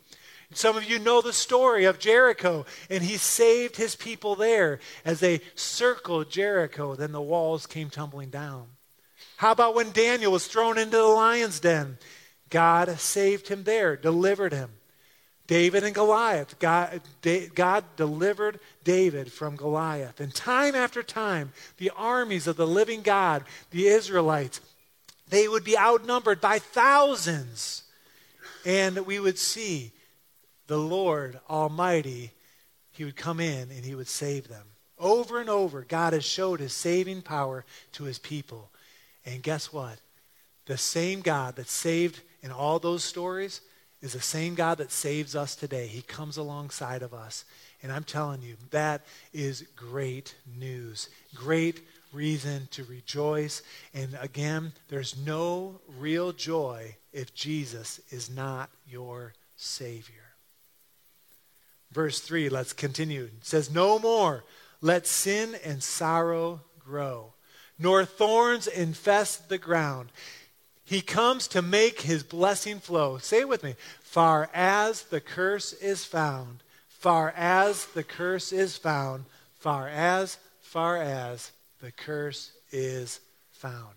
Some 0.53 0.75
of 0.75 0.83
you 0.83 0.99
know 0.99 1.21
the 1.21 1.33
story 1.33 1.85
of 1.85 1.99
Jericho, 1.99 2.65
and 2.89 3.03
he 3.03 3.17
saved 3.17 3.77
his 3.77 3.95
people 3.95 4.35
there 4.35 4.79
as 5.05 5.19
they 5.19 5.41
circled 5.55 6.29
Jericho. 6.29 6.95
Then 6.95 7.13
the 7.13 7.21
walls 7.21 7.65
came 7.65 7.89
tumbling 7.89 8.29
down. 8.29 8.67
How 9.37 9.51
about 9.51 9.75
when 9.75 9.91
Daniel 9.91 10.31
was 10.31 10.47
thrown 10.47 10.77
into 10.77 10.97
the 10.97 11.03
lion's 11.03 11.59
den? 11.59 11.97
God 12.49 12.99
saved 12.99 13.47
him 13.47 13.63
there, 13.63 13.95
delivered 13.95 14.53
him. 14.53 14.71
David 15.47 15.83
and 15.83 15.95
Goliath. 15.95 16.59
God, 16.59 17.01
God 17.55 17.83
delivered 17.95 18.59
David 18.83 19.31
from 19.31 19.55
Goliath. 19.55 20.19
And 20.19 20.33
time 20.33 20.75
after 20.75 21.01
time, 21.03 21.51
the 21.77 21.91
armies 21.95 22.47
of 22.47 22.55
the 22.55 22.67
living 22.67 23.01
God, 23.01 23.43
the 23.71 23.87
Israelites, 23.87 24.61
they 25.29 25.47
would 25.47 25.63
be 25.63 25.77
outnumbered 25.77 26.39
by 26.39 26.59
thousands. 26.59 27.83
And 28.65 29.05
we 29.05 29.19
would 29.19 29.39
see 29.39 29.91
the 30.71 30.77
Lord 30.77 31.37
Almighty, 31.49 32.31
He 32.93 33.03
would 33.03 33.17
come 33.17 33.41
in 33.41 33.71
and 33.71 33.83
He 33.83 33.93
would 33.93 34.07
save 34.07 34.47
them. 34.47 34.65
Over 34.97 35.41
and 35.41 35.49
over, 35.49 35.81
God 35.81 36.13
has 36.13 36.23
showed 36.23 36.61
His 36.61 36.71
saving 36.71 37.23
power 37.23 37.65
to 37.91 38.05
His 38.05 38.17
people. 38.17 38.69
And 39.25 39.43
guess 39.43 39.73
what? 39.73 39.99
The 40.67 40.77
same 40.77 41.19
God 41.19 41.57
that 41.57 41.67
saved 41.67 42.21
in 42.41 42.51
all 42.51 42.79
those 42.79 43.03
stories 43.03 43.59
is 44.01 44.13
the 44.13 44.21
same 44.21 44.55
God 44.55 44.77
that 44.77 44.93
saves 44.93 45.35
us 45.35 45.57
today. 45.57 45.87
He 45.87 46.03
comes 46.03 46.37
alongside 46.37 47.01
of 47.01 47.13
us. 47.13 47.43
And 47.83 47.91
I'm 47.91 48.05
telling 48.05 48.41
you, 48.41 48.55
that 48.69 49.01
is 49.33 49.67
great 49.75 50.35
news. 50.57 51.09
Great 51.35 51.81
reason 52.13 52.69
to 52.71 52.85
rejoice. 52.85 53.61
And 53.93 54.17
again, 54.21 54.71
there's 54.87 55.17
no 55.17 55.81
real 55.99 56.31
joy 56.31 56.95
if 57.11 57.33
Jesus 57.33 57.99
is 58.09 58.29
not 58.29 58.69
your 58.87 59.33
Savior. 59.57 60.30
Verse 61.91 62.19
3, 62.19 62.49
let's 62.49 62.73
continue. 62.73 63.23
It 63.23 63.45
says, 63.45 63.69
No 63.69 63.99
more 63.99 64.43
let 64.81 65.05
sin 65.05 65.55
and 65.63 65.83
sorrow 65.83 66.61
grow, 66.79 67.33
nor 67.77 68.05
thorns 68.05 68.67
infest 68.67 69.49
the 69.49 69.57
ground. 69.57 70.11
He 70.83 71.01
comes 71.01 71.47
to 71.49 71.61
make 71.61 72.01
his 72.01 72.23
blessing 72.23 72.79
flow. 72.79 73.17
Say 73.17 73.41
it 73.41 73.49
with 73.49 73.63
me. 73.63 73.75
Far 74.01 74.49
as 74.53 75.03
the 75.03 75.21
curse 75.21 75.73
is 75.73 76.03
found, 76.03 76.63
far 76.89 77.33
as 77.37 77.85
the 77.87 78.03
curse 78.03 78.51
is 78.51 78.75
found, 78.75 79.25
far 79.55 79.87
as, 79.87 80.37
far 80.61 80.97
as 80.97 81.51
the 81.81 81.91
curse 81.91 82.51
is 82.71 83.21
found. 83.51 83.95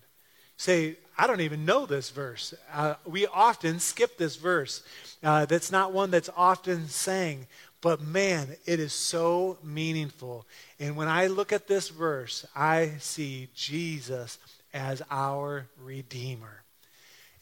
Say, 0.57 0.96
I 1.18 1.26
don't 1.26 1.40
even 1.40 1.64
know 1.64 1.85
this 1.87 2.11
verse. 2.11 2.54
Uh, 2.72 2.94
we 3.04 3.26
often 3.26 3.80
skip 3.80 4.16
this 4.16 4.37
verse. 4.37 4.83
Uh, 5.22 5.46
that's 5.46 5.72
not 5.72 5.92
one 5.92 6.11
that's 6.11 6.30
often 6.37 6.88
sang, 6.88 7.46
but 7.85 8.01
man, 8.01 8.57
it 8.64 8.81
is 8.81 8.94
so 8.94 9.59
meaningful. 9.62 10.47
And 10.81 10.97
when 10.97 11.07
I 11.07 11.27
look 11.27 11.53
at 11.53 11.68
this 11.68 11.90
verse, 11.90 12.47
I 12.57 12.92
see 12.99 13.51
Jesus 13.55 14.38
as 14.73 15.03
our 15.11 15.66
Redeemer. 15.79 16.62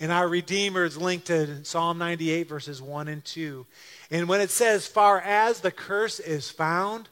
And 0.01 0.11
our 0.11 0.27
Redeemer 0.27 0.85
is 0.85 0.97
linked 0.97 1.29
to 1.29 1.65
Psalm 1.65 1.99
98, 1.99 2.49
verses 2.49 2.83
1 2.83 3.07
and 3.07 3.25
2. 3.25 3.65
And 4.11 4.29
when 4.29 4.41
it 4.41 4.51
says, 4.51 4.85
Far 4.85 5.21
as 5.21 5.61
the 5.61 5.71
curse 5.71 6.19
is 6.19 6.51
found, 6.51 7.09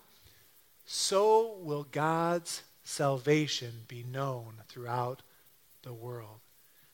so 0.84 1.54
will 1.60 1.86
God's 1.92 2.64
salvation 2.82 3.84
be 3.86 4.02
known 4.02 4.54
throughout 4.66 5.22
the 5.84 5.92
world. 5.92 6.40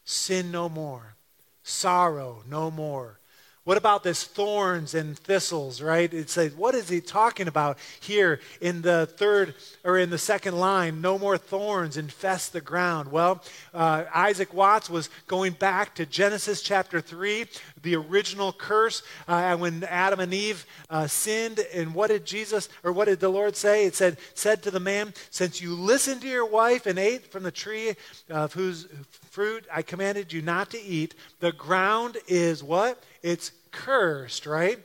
Sin 0.04 0.50
no 0.50 0.68
more, 0.68 1.16
sorrow 1.62 2.42
no 2.46 2.70
more, 2.70 3.20
what 3.66 3.76
about 3.76 4.04
this 4.04 4.22
thorns 4.22 4.94
and 4.94 5.18
thistles, 5.18 5.82
right? 5.82 6.14
It 6.14 6.30
says, 6.30 6.54
what 6.54 6.76
is 6.76 6.88
he 6.88 7.00
talking 7.00 7.48
about 7.48 7.78
here 7.98 8.38
in 8.60 8.80
the 8.82 9.06
third 9.06 9.56
or 9.82 9.98
in 9.98 10.10
the 10.10 10.18
second 10.18 10.56
line? 10.56 11.00
No 11.00 11.18
more 11.18 11.36
thorns 11.36 11.96
infest 11.96 12.52
the 12.52 12.60
ground. 12.60 13.10
Well, 13.10 13.42
uh, 13.74 14.04
Isaac 14.14 14.54
Watts 14.54 14.88
was 14.88 15.10
going 15.26 15.54
back 15.54 15.96
to 15.96 16.06
Genesis 16.06 16.62
chapter 16.62 17.00
3, 17.00 17.46
the 17.82 17.96
original 17.96 18.52
curse, 18.52 19.02
uh, 19.26 19.56
when 19.56 19.82
Adam 19.82 20.20
and 20.20 20.32
Eve 20.32 20.64
uh, 20.88 21.08
sinned. 21.08 21.58
And 21.74 21.92
what 21.92 22.10
did 22.10 22.24
Jesus, 22.24 22.68
or 22.84 22.92
what 22.92 23.06
did 23.06 23.18
the 23.18 23.30
Lord 23.30 23.56
say? 23.56 23.84
It 23.84 23.96
said, 23.96 24.18
said 24.34 24.62
to 24.62 24.70
the 24.70 24.78
man, 24.78 25.12
Since 25.30 25.60
you 25.60 25.74
listened 25.74 26.20
to 26.20 26.28
your 26.28 26.46
wife 26.46 26.86
and 26.86 27.00
ate 27.00 27.32
from 27.32 27.42
the 27.42 27.50
tree 27.50 27.96
of 28.30 28.52
whose 28.52 28.86
fruit 29.28 29.66
I 29.74 29.82
commanded 29.82 30.32
you 30.32 30.40
not 30.40 30.70
to 30.70 30.80
eat, 30.80 31.16
the 31.40 31.50
ground 31.50 32.16
is 32.28 32.62
what? 32.62 33.02
It's 33.26 33.50
cursed, 33.72 34.46
right? 34.46 34.78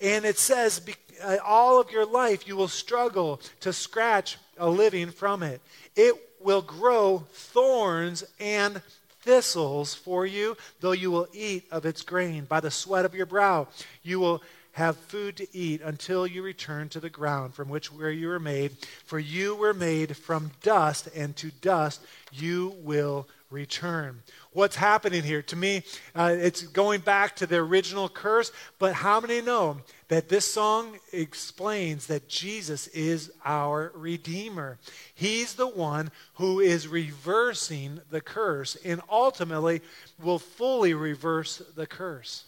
And 0.00 0.24
it 0.24 0.38
says, 0.38 0.80
uh, 1.22 1.36
all 1.44 1.78
of 1.78 1.90
your 1.90 2.06
life 2.06 2.48
you 2.48 2.56
will 2.56 2.66
struggle 2.68 3.38
to 3.60 3.70
scratch 3.70 4.38
a 4.56 4.66
living 4.66 5.10
from 5.10 5.42
it. 5.42 5.60
It 5.94 6.14
will 6.40 6.62
grow 6.62 7.26
thorns 7.32 8.24
and 8.40 8.80
thistles 9.20 9.94
for 9.94 10.24
you, 10.24 10.56
though 10.80 10.92
you 10.92 11.10
will 11.10 11.28
eat 11.34 11.66
of 11.70 11.84
its 11.84 12.00
grain. 12.00 12.46
By 12.46 12.60
the 12.60 12.70
sweat 12.70 13.04
of 13.04 13.14
your 13.14 13.26
brow 13.26 13.68
you 14.02 14.18
will 14.18 14.42
have 14.72 14.96
food 14.96 15.36
to 15.36 15.46
eat 15.54 15.82
until 15.82 16.26
you 16.26 16.42
return 16.42 16.88
to 16.88 17.00
the 17.00 17.10
ground 17.10 17.52
from 17.52 17.68
which 17.68 17.92
where 17.92 18.10
you 18.10 18.28
were 18.28 18.40
made. 18.40 18.72
For 19.04 19.18
you 19.18 19.54
were 19.54 19.74
made 19.74 20.16
from 20.16 20.50
dust, 20.62 21.10
and 21.14 21.36
to 21.36 21.50
dust 21.60 22.00
you 22.32 22.74
will 22.78 23.28
return. 23.52 24.22
What's 24.52 24.76
happening 24.76 25.22
here? 25.22 25.42
To 25.42 25.56
me, 25.56 25.82
uh, 26.14 26.34
it's 26.38 26.62
going 26.62 27.00
back 27.00 27.36
to 27.36 27.46
the 27.46 27.56
original 27.56 28.08
curse, 28.08 28.50
but 28.78 28.94
how 28.94 29.20
many 29.20 29.40
know 29.40 29.80
that 30.08 30.28
this 30.28 30.50
song 30.50 30.98
explains 31.12 32.06
that 32.06 32.28
Jesus 32.28 32.88
is 32.88 33.30
our 33.44 33.92
Redeemer? 33.94 34.78
He's 35.14 35.54
the 35.54 35.68
one 35.68 36.10
who 36.34 36.60
is 36.60 36.88
reversing 36.88 38.00
the 38.10 38.20
curse 38.20 38.76
and 38.84 39.00
ultimately 39.10 39.82
will 40.20 40.38
fully 40.38 40.94
reverse 40.94 41.62
the 41.76 41.86
curse. 41.86 42.44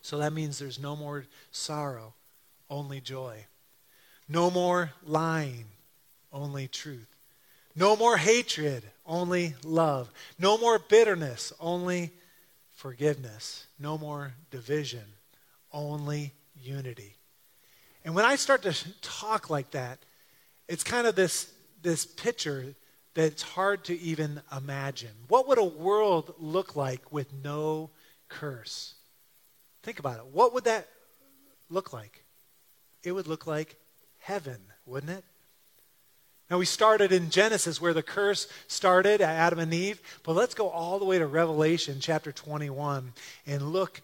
So 0.00 0.18
that 0.18 0.32
means 0.32 0.58
there's 0.58 0.80
no 0.80 0.96
more 0.96 1.26
sorrow, 1.50 2.14
only 2.70 3.00
joy. 3.00 3.46
No 4.28 4.50
more 4.50 4.92
lying, 5.04 5.66
only 6.32 6.66
truth. 6.68 7.11
No 7.74 7.96
more 7.96 8.16
hatred, 8.16 8.84
only 9.06 9.54
love. 9.64 10.10
No 10.38 10.58
more 10.58 10.78
bitterness, 10.78 11.52
only 11.58 12.10
forgiveness. 12.72 13.66
No 13.78 13.96
more 13.96 14.34
division, 14.50 15.04
only 15.72 16.32
unity. 16.60 17.16
And 18.04 18.14
when 18.14 18.24
I 18.24 18.36
start 18.36 18.62
to 18.62 18.74
talk 19.00 19.50
like 19.50 19.70
that, 19.70 19.98
it's 20.68 20.84
kind 20.84 21.06
of 21.06 21.14
this, 21.14 21.52
this 21.82 22.04
picture 22.04 22.74
that's 23.14 23.42
hard 23.42 23.84
to 23.84 23.98
even 24.00 24.40
imagine. 24.56 25.10
What 25.28 25.48
would 25.48 25.58
a 25.58 25.64
world 25.64 26.34
look 26.38 26.76
like 26.76 27.12
with 27.12 27.32
no 27.44 27.90
curse? 28.28 28.94
Think 29.82 29.98
about 29.98 30.18
it. 30.18 30.26
What 30.26 30.54
would 30.54 30.64
that 30.64 30.88
look 31.68 31.92
like? 31.92 32.24
It 33.02 33.12
would 33.12 33.26
look 33.26 33.46
like 33.46 33.76
heaven, 34.18 34.58
wouldn't 34.86 35.12
it? 35.12 35.24
Now, 36.52 36.58
we 36.58 36.66
started 36.66 37.12
in 37.12 37.30
Genesis 37.30 37.80
where 37.80 37.94
the 37.94 38.02
curse 38.02 38.46
started, 38.66 39.22
Adam 39.22 39.58
and 39.58 39.72
Eve, 39.72 40.02
but 40.22 40.34
let's 40.34 40.52
go 40.52 40.68
all 40.68 40.98
the 40.98 41.06
way 41.06 41.18
to 41.18 41.26
Revelation 41.26 41.96
chapter 41.98 42.30
21 42.30 43.14
and 43.46 43.72
look 43.72 44.02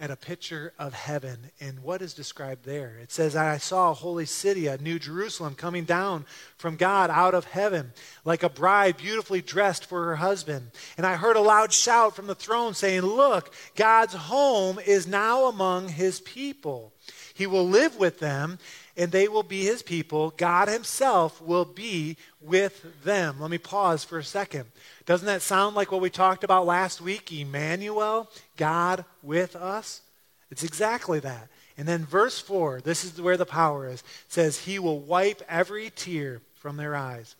at 0.00 0.10
a 0.10 0.16
picture 0.16 0.72
of 0.78 0.94
heaven 0.94 1.50
and 1.60 1.80
what 1.80 2.00
is 2.00 2.14
described 2.14 2.64
there. 2.64 2.96
It 3.02 3.12
says, 3.12 3.36
I 3.36 3.58
saw 3.58 3.90
a 3.90 3.94
holy 3.94 4.24
city, 4.24 4.66
a 4.66 4.78
new 4.78 4.98
Jerusalem, 4.98 5.54
coming 5.54 5.84
down 5.84 6.24
from 6.56 6.76
God 6.76 7.10
out 7.10 7.34
of 7.34 7.44
heaven, 7.44 7.92
like 8.24 8.42
a 8.42 8.48
bride 8.48 8.96
beautifully 8.96 9.42
dressed 9.42 9.84
for 9.84 10.06
her 10.06 10.16
husband. 10.16 10.70
And 10.96 11.04
I 11.04 11.16
heard 11.16 11.36
a 11.36 11.42
loud 11.42 11.70
shout 11.70 12.16
from 12.16 12.28
the 12.28 12.34
throne 12.34 12.72
saying, 12.72 13.02
Look, 13.02 13.52
God's 13.76 14.14
home 14.14 14.78
is 14.78 15.06
now 15.06 15.44
among 15.44 15.90
his 15.90 16.18
people. 16.20 16.94
He 17.34 17.46
will 17.46 17.68
live 17.68 17.96
with 17.98 18.20
them, 18.20 18.58
and 19.00 19.10
they 19.10 19.28
will 19.28 19.42
be 19.42 19.64
his 19.64 19.82
people. 19.82 20.34
God 20.36 20.68
himself 20.68 21.40
will 21.40 21.64
be 21.64 22.18
with 22.38 23.02
them. 23.02 23.40
Let 23.40 23.50
me 23.50 23.56
pause 23.56 24.04
for 24.04 24.18
a 24.18 24.24
second. 24.24 24.66
Doesn't 25.06 25.24
that 25.24 25.40
sound 25.40 25.74
like 25.74 25.90
what 25.90 26.02
we 26.02 26.10
talked 26.10 26.44
about 26.44 26.66
last 26.66 27.00
week? 27.00 27.32
Emmanuel, 27.32 28.28
God 28.58 29.06
with 29.22 29.56
us? 29.56 30.02
It's 30.50 30.64
exactly 30.64 31.18
that. 31.20 31.48
And 31.78 31.88
then 31.88 32.04
verse 32.04 32.40
4, 32.40 32.82
this 32.82 33.02
is 33.02 33.18
where 33.18 33.38
the 33.38 33.46
power 33.46 33.88
is, 33.88 34.04
says, 34.28 34.58
He 34.58 34.78
will 34.78 35.00
wipe 35.00 35.40
every 35.48 35.88
tear 35.88 36.42
from 36.56 36.76
their 36.76 36.94
eyes. 36.94 37.36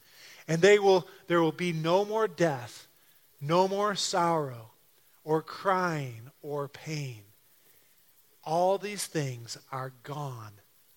And 0.48 0.62
they 0.62 0.78
will, 0.78 1.06
there 1.26 1.42
will 1.42 1.52
be 1.52 1.74
no 1.74 2.06
more 2.06 2.26
death, 2.26 2.86
no 3.38 3.68
more 3.68 3.94
sorrow, 3.94 4.70
or 5.24 5.42
crying, 5.42 6.30
or 6.40 6.68
pain. 6.68 7.20
All 8.44 8.78
these 8.78 9.04
things 9.04 9.58
are 9.70 9.92
gone 10.04 10.52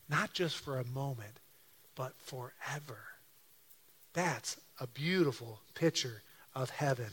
not 0.09 0.33
just 0.33 0.57
for 0.57 0.79
a 0.79 0.85
moment, 0.85 1.39
but 1.95 2.13
forever. 2.17 2.99
That's 4.13 4.57
a 4.79 4.87
beautiful 4.87 5.61
picture 5.73 6.21
of 6.55 6.69
heaven. 6.69 7.09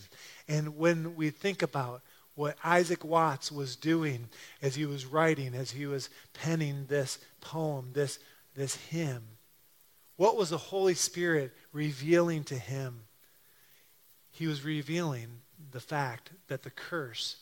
And 0.49 0.77
when 0.77 1.17
we 1.17 1.31
think 1.31 1.63
about 1.63 2.03
what 2.35 2.57
Isaac 2.65 3.05
Watts 3.05 3.51
was 3.51 3.77
doing 3.77 4.29
as 4.63 4.75
he 4.75 4.87
was 4.87 5.07
writing, 5.07 5.55
as 5.55 5.71
he 5.71 5.87
was 5.87 6.11
penning 6.33 6.87
this 6.89 7.19
poem, 7.41 7.91
this, 7.93 8.19
this 8.55 8.77
hymn, 8.77 9.23
what 10.17 10.37
was 10.37 10.51
the 10.51 10.59
Holy 10.59 10.95
Spirit 10.95 11.53
revealing 11.73 12.45
to 12.45 12.55
him? 12.55 13.03
He 14.31 14.47
was 14.47 14.65
revealing 14.65 15.29
the 15.73 15.81
fact 15.81 16.31
that 16.49 16.63
the 16.63 16.71
curse 16.71 17.37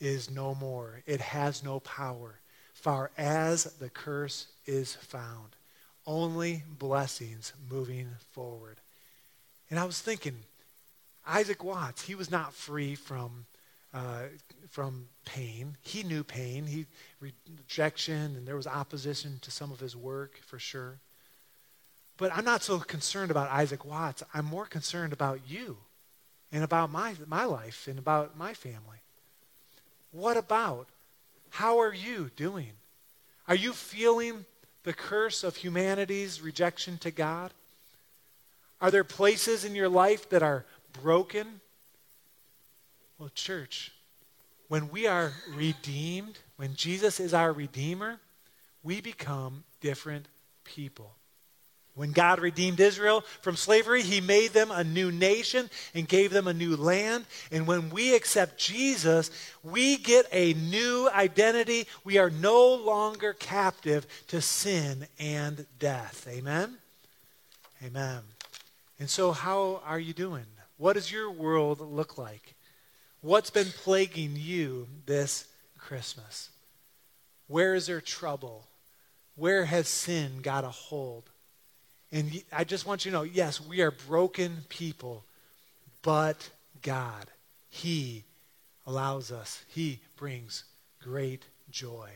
is 0.00 0.30
no 0.30 0.54
more, 0.54 1.02
it 1.06 1.20
has 1.20 1.62
no 1.62 1.80
power 1.80 2.39
far 2.80 3.10
as 3.16 3.64
the 3.64 3.90
curse 3.90 4.46
is 4.66 4.94
found. 4.94 5.56
Only 6.06 6.64
blessings 6.78 7.52
moving 7.70 8.08
forward. 8.32 8.78
And 9.70 9.78
I 9.78 9.84
was 9.84 10.00
thinking, 10.00 10.36
Isaac 11.26 11.62
Watts, 11.62 12.02
he 12.02 12.14
was 12.14 12.30
not 12.30 12.54
free 12.54 12.94
from, 12.94 13.46
uh, 13.94 14.22
from 14.70 15.08
pain. 15.24 15.76
He 15.82 16.02
knew 16.02 16.24
pain, 16.24 16.66
he 16.66 16.86
rejection, 17.20 18.36
and 18.36 18.48
there 18.48 18.56
was 18.56 18.66
opposition 18.66 19.38
to 19.42 19.50
some 19.50 19.70
of 19.70 19.80
his 19.80 19.94
work 19.94 20.40
for 20.44 20.58
sure. 20.58 20.98
But 22.16 22.32
I'm 22.34 22.44
not 22.44 22.62
so 22.62 22.78
concerned 22.78 23.30
about 23.30 23.50
Isaac 23.50 23.84
Watts. 23.84 24.22
I'm 24.34 24.46
more 24.46 24.66
concerned 24.66 25.12
about 25.12 25.40
you 25.46 25.76
and 26.50 26.64
about 26.64 26.90
my, 26.90 27.14
my 27.26 27.44
life 27.44 27.86
and 27.86 27.98
about 27.98 28.36
my 28.36 28.54
family. 28.54 28.98
What 30.12 30.36
about? 30.36 30.88
How 31.50 31.80
are 31.80 31.94
you 31.94 32.30
doing? 32.36 32.72
Are 33.46 33.54
you 33.54 33.72
feeling 33.72 34.44
the 34.84 34.92
curse 34.92 35.44
of 35.44 35.56
humanity's 35.56 36.40
rejection 36.40 36.98
to 36.98 37.10
God? 37.10 37.52
Are 38.80 38.90
there 38.90 39.04
places 39.04 39.64
in 39.64 39.74
your 39.74 39.88
life 39.88 40.28
that 40.30 40.42
are 40.42 40.64
broken? 41.02 41.60
Well, 43.18 43.30
church, 43.34 43.92
when 44.68 44.88
we 44.88 45.06
are 45.06 45.32
redeemed, 45.54 46.38
when 46.56 46.74
Jesus 46.74 47.20
is 47.20 47.34
our 47.34 47.52
Redeemer, 47.52 48.20
we 48.82 49.00
become 49.00 49.64
different 49.80 50.26
people. 50.64 51.16
When 52.00 52.12
God 52.12 52.40
redeemed 52.40 52.80
Israel 52.80 53.22
from 53.42 53.56
slavery, 53.56 54.00
he 54.00 54.22
made 54.22 54.52
them 54.52 54.70
a 54.70 54.82
new 54.82 55.12
nation 55.12 55.68
and 55.94 56.08
gave 56.08 56.30
them 56.30 56.48
a 56.48 56.54
new 56.54 56.74
land. 56.74 57.26
And 57.52 57.66
when 57.66 57.90
we 57.90 58.14
accept 58.14 58.56
Jesus, 58.56 59.30
we 59.62 59.98
get 59.98 60.24
a 60.32 60.54
new 60.54 61.10
identity. 61.12 61.86
We 62.02 62.16
are 62.16 62.30
no 62.30 62.72
longer 62.72 63.34
captive 63.34 64.06
to 64.28 64.40
sin 64.40 65.08
and 65.18 65.66
death. 65.78 66.26
Amen? 66.26 66.78
Amen. 67.84 68.20
And 68.98 69.10
so, 69.10 69.32
how 69.32 69.82
are 69.84 70.00
you 70.00 70.14
doing? 70.14 70.46
What 70.78 70.94
does 70.94 71.12
your 71.12 71.30
world 71.30 71.80
look 71.80 72.16
like? 72.16 72.54
What's 73.20 73.50
been 73.50 73.72
plaguing 73.84 74.36
you 74.36 74.88
this 75.04 75.48
Christmas? 75.76 76.48
Where 77.46 77.74
is 77.74 77.88
there 77.88 78.00
trouble? 78.00 78.64
Where 79.36 79.66
has 79.66 79.86
sin 79.86 80.40
got 80.40 80.64
a 80.64 80.70
hold? 80.70 81.28
And 82.12 82.42
I 82.52 82.64
just 82.64 82.86
want 82.86 83.04
you 83.04 83.10
to 83.10 83.16
know 83.18 83.22
yes, 83.22 83.60
we 83.60 83.80
are 83.80 83.90
broken 83.90 84.64
people, 84.68 85.24
but 86.02 86.50
God, 86.82 87.26
He 87.68 88.24
allows 88.86 89.30
us, 89.30 89.64
He 89.68 90.00
brings 90.16 90.64
great 91.02 91.44
joy. 91.70 92.10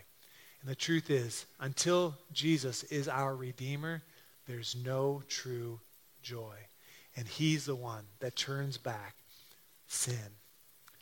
And 0.60 0.70
the 0.70 0.74
truth 0.74 1.10
is, 1.10 1.46
until 1.60 2.14
Jesus 2.32 2.84
is 2.84 3.08
our 3.08 3.36
Redeemer, 3.36 4.02
there's 4.46 4.74
no 4.84 5.22
true 5.28 5.80
joy. 6.22 6.56
And 7.16 7.28
He's 7.28 7.66
the 7.66 7.76
one 7.76 8.04
that 8.20 8.36
turns 8.36 8.78
back 8.78 9.14
sin. 9.86 10.38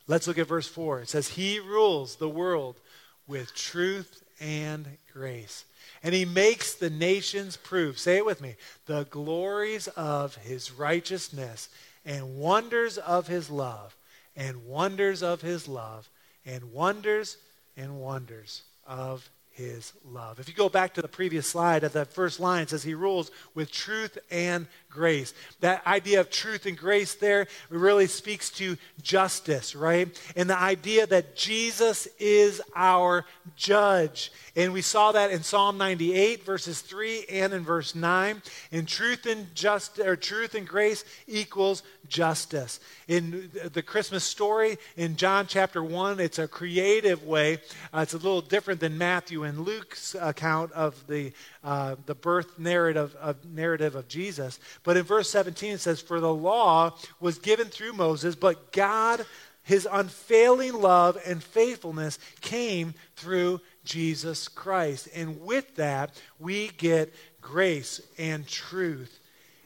Let's 0.05 0.27
look 0.27 0.37
at 0.37 0.47
verse 0.47 0.67
4. 0.67 1.01
It 1.01 1.09
says, 1.09 1.29
He 1.29 1.59
rules 1.59 2.17
the 2.17 2.29
world 2.29 2.79
with 3.25 3.55
truth 3.55 4.22
and 4.39 4.97
grace. 5.11 5.65
And 6.01 6.13
he 6.13 6.25
makes 6.25 6.73
the 6.73 6.89
nations 6.89 7.57
prove, 7.57 7.97
say 7.97 8.17
it 8.17 8.25
with 8.25 8.41
me, 8.41 8.55
the 8.85 9.05
glories 9.05 9.87
of 9.89 10.35
his 10.35 10.71
righteousness 10.71 11.69
and 12.05 12.37
wonders 12.37 12.97
of 12.97 13.27
his 13.27 13.49
love, 13.49 13.95
and 14.35 14.65
wonders 14.65 15.23
of 15.23 15.41
his 15.41 15.67
love, 15.67 16.09
and 16.45 16.73
wonders 16.73 17.37
and 17.77 17.99
wonders 18.01 18.63
of 18.85 19.29
his 19.53 19.93
love. 20.03 20.39
If 20.39 20.47
you 20.47 20.55
go 20.55 20.67
back 20.67 20.95
to 20.95 21.01
the 21.01 21.07
previous 21.07 21.47
slide 21.47 21.83
at 21.83 21.93
that 21.93 22.11
first 22.11 22.39
line, 22.39 22.67
says 22.67 22.83
he 22.83 22.95
rules 22.95 23.29
with 23.53 23.71
truth 23.71 24.17
and 24.31 24.67
grace. 24.89 25.33
That 25.59 25.85
idea 25.85 26.19
of 26.19 26.29
truth 26.29 26.65
and 26.65 26.77
grace 26.77 27.15
there 27.15 27.47
really 27.69 28.07
speaks 28.07 28.49
to 28.51 28.77
justice, 29.01 29.75
right? 29.75 30.07
And 30.35 30.49
the 30.49 30.59
idea 30.59 31.05
that 31.07 31.35
Jesus 31.35 32.07
is 32.19 32.61
our 32.75 33.25
judge. 33.55 34.31
And 34.55 34.73
we 34.73 34.81
saw 34.81 35.11
that 35.11 35.31
in 35.31 35.43
Psalm 35.43 35.77
98, 35.77 36.43
verses 36.43 36.81
3 36.81 37.25
and 37.29 37.53
in 37.53 37.63
verse 37.63 37.95
9. 37.95 38.41
And 38.71 38.87
truth 38.87 39.25
and 39.25 39.53
just 39.55 39.99
or 39.99 40.15
truth 40.15 40.55
and 40.55 40.67
grace 40.67 41.05
equals 41.27 41.83
justice. 42.07 42.79
In 43.07 43.51
the 43.73 43.81
Christmas 43.81 44.23
story 44.23 44.77
in 44.97 45.15
John 45.15 45.47
chapter 45.47 45.83
1, 45.83 46.19
it's 46.19 46.39
a 46.39 46.47
creative 46.47 47.23
way. 47.23 47.59
Uh, 47.93 47.99
it's 47.99 48.13
a 48.13 48.17
little 48.17 48.41
different 48.41 48.79
than 48.79 48.97
Matthew 48.97 49.42
and 49.43 49.59
Luke's 49.59 50.15
account 50.19 50.71
of 50.73 51.05
the, 51.07 51.33
uh, 51.63 51.95
the 52.05 52.15
birth 52.15 52.59
narrative 52.59 53.15
of, 53.19 53.43
narrative 53.45 53.95
of 53.95 54.07
Jesus. 54.07 54.59
But 54.83 54.97
in 54.97 55.03
verse 55.03 55.29
17, 55.29 55.73
it 55.73 55.79
says, 55.79 56.01
For 56.01 56.19
the 56.19 56.33
law 56.33 56.95
was 57.19 57.39
given 57.39 57.67
through 57.67 57.93
Moses, 57.93 58.35
but 58.35 58.71
God, 58.71 59.25
his 59.63 59.87
unfailing 59.89 60.73
love 60.73 61.17
and 61.25 61.43
faithfulness 61.43 62.19
came 62.41 62.93
through 63.15 63.61
Jesus 63.85 64.47
Christ. 64.47 65.09
And 65.15 65.41
with 65.41 65.75
that, 65.75 66.19
we 66.39 66.69
get 66.69 67.13
grace 67.41 68.01
and 68.17 68.47
truth. 68.47 69.19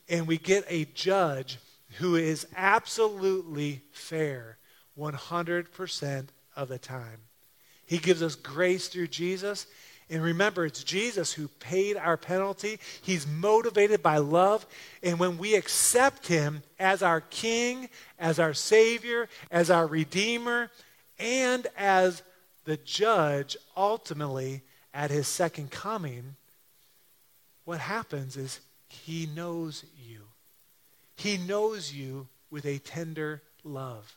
And 0.10 0.28
we 0.28 0.38
get 0.38 0.66
a 0.70 0.86
judge 0.86 1.60
who 1.98 2.16
is 2.16 2.48
absolutely 2.56 3.82
fair 3.92 4.58
100% 4.98 6.28
of 6.56 6.68
the 6.70 6.80
time. 6.80 7.27
He 7.88 7.98
gives 7.98 8.22
us 8.22 8.36
grace 8.36 8.88
through 8.88 9.08
Jesus, 9.08 9.66
and 10.10 10.24
remember, 10.24 10.66
it's 10.66 10.84
Jesus 10.84 11.34
who 11.34 11.50
paid 11.60 11.98
our 11.98 12.16
penalty. 12.16 12.80
He's 13.02 13.28
motivated 13.28 14.02
by 14.02 14.20
love. 14.20 14.66
And 15.04 15.20
when 15.20 15.38
we 15.38 15.56
accept 15.56 16.28
him 16.28 16.64
as 16.80 17.04
our 17.04 17.20
King, 17.20 17.90
as 18.18 18.40
our 18.40 18.54
Savior, 18.54 19.28
as 19.52 19.70
our 19.70 19.86
Redeemer, 19.86 20.72
and 21.20 21.68
as 21.76 22.24
the 22.64 22.78
judge, 22.78 23.58
ultimately 23.76 24.62
at 24.94 25.12
his 25.12 25.28
second 25.28 25.72
coming, 25.72 26.36
what 27.66 27.80
happens 27.80 28.38
is 28.38 28.62
he 28.88 29.28
knows 29.36 29.84
you. 30.02 30.22
He 31.18 31.38
knows 31.38 31.94
you 31.94 32.30
with 32.50 32.66
a 32.66 32.78
tender 32.78 33.42
love. 33.66 34.16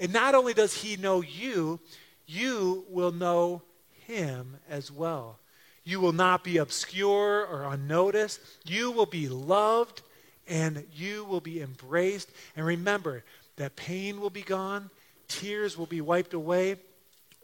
And 0.00 0.10
not 0.10 0.34
only 0.34 0.54
does 0.54 0.72
he 0.72 0.96
know 0.96 1.20
you, 1.20 1.80
you 2.28 2.84
will 2.90 3.10
know 3.10 3.62
him 4.06 4.58
as 4.68 4.92
well. 4.92 5.38
You 5.82 5.98
will 5.98 6.12
not 6.12 6.44
be 6.44 6.58
obscure 6.58 7.46
or 7.46 7.64
unnoticed. 7.64 8.40
You 8.64 8.92
will 8.92 9.06
be 9.06 9.28
loved 9.28 10.02
and 10.46 10.84
you 10.94 11.24
will 11.24 11.40
be 11.40 11.62
embraced. 11.62 12.30
And 12.54 12.66
remember 12.66 13.24
that 13.56 13.74
pain 13.74 14.20
will 14.20 14.30
be 14.30 14.42
gone, 14.42 14.90
tears 15.26 15.78
will 15.78 15.86
be 15.86 16.02
wiped 16.02 16.34
away. 16.34 16.76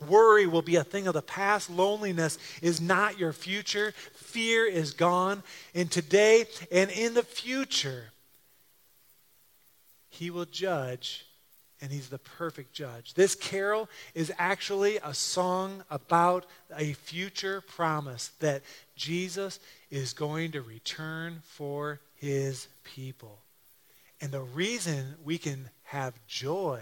Worry 0.07 0.47
will 0.47 0.63
be 0.63 0.77
a 0.77 0.85
thing 0.85 1.07
of 1.07 1.15
the 1.15 1.23
past. 1.23 1.71
Loneliness 1.71 2.37
is 2.61 2.81
not 2.81 3.19
your 3.19 3.33
future. 3.33 3.95
Fear 4.13 4.67
is 4.67 4.93
gone. 4.93 5.43
And 5.75 5.91
today 5.91 6.45
and 6.71 6.91
in 6.91 7.15
the 7.15 7.23
future, 7.23 8.11
He 10.11 10.31
will 10.31 10.45
judge 10.45 11.25
and 11.85 11.93
he's 11.93 12.09
the 12.09 12.19
perfect 12.19 12.73
judge. 12.73 13.13
This 13.13 13.35
carol 13.35 13.91
is 14.15 14.33
actually 14.39 14.97
a 15.05 15.13
song 15.13 15.85
about 15.91 16.47
a 16.75 16.95
future 16.95 17.61
promise 17.61 18.31
that 18.41 18.63
Jesus 18.97 19.61
is 19.91 20.15
going 20.15 20.53
to 20.53 20.63
return 20.63 21.43
for 21.45 22.01
his 22.17 22.69
people. 22.85 23.39
And 24.23 24.33
the 24.33 24.41
reason 24.41 25.17
we 25.23 25.37
can 25.37 25.69
have 25.83 26.15
joy 26.27 26.81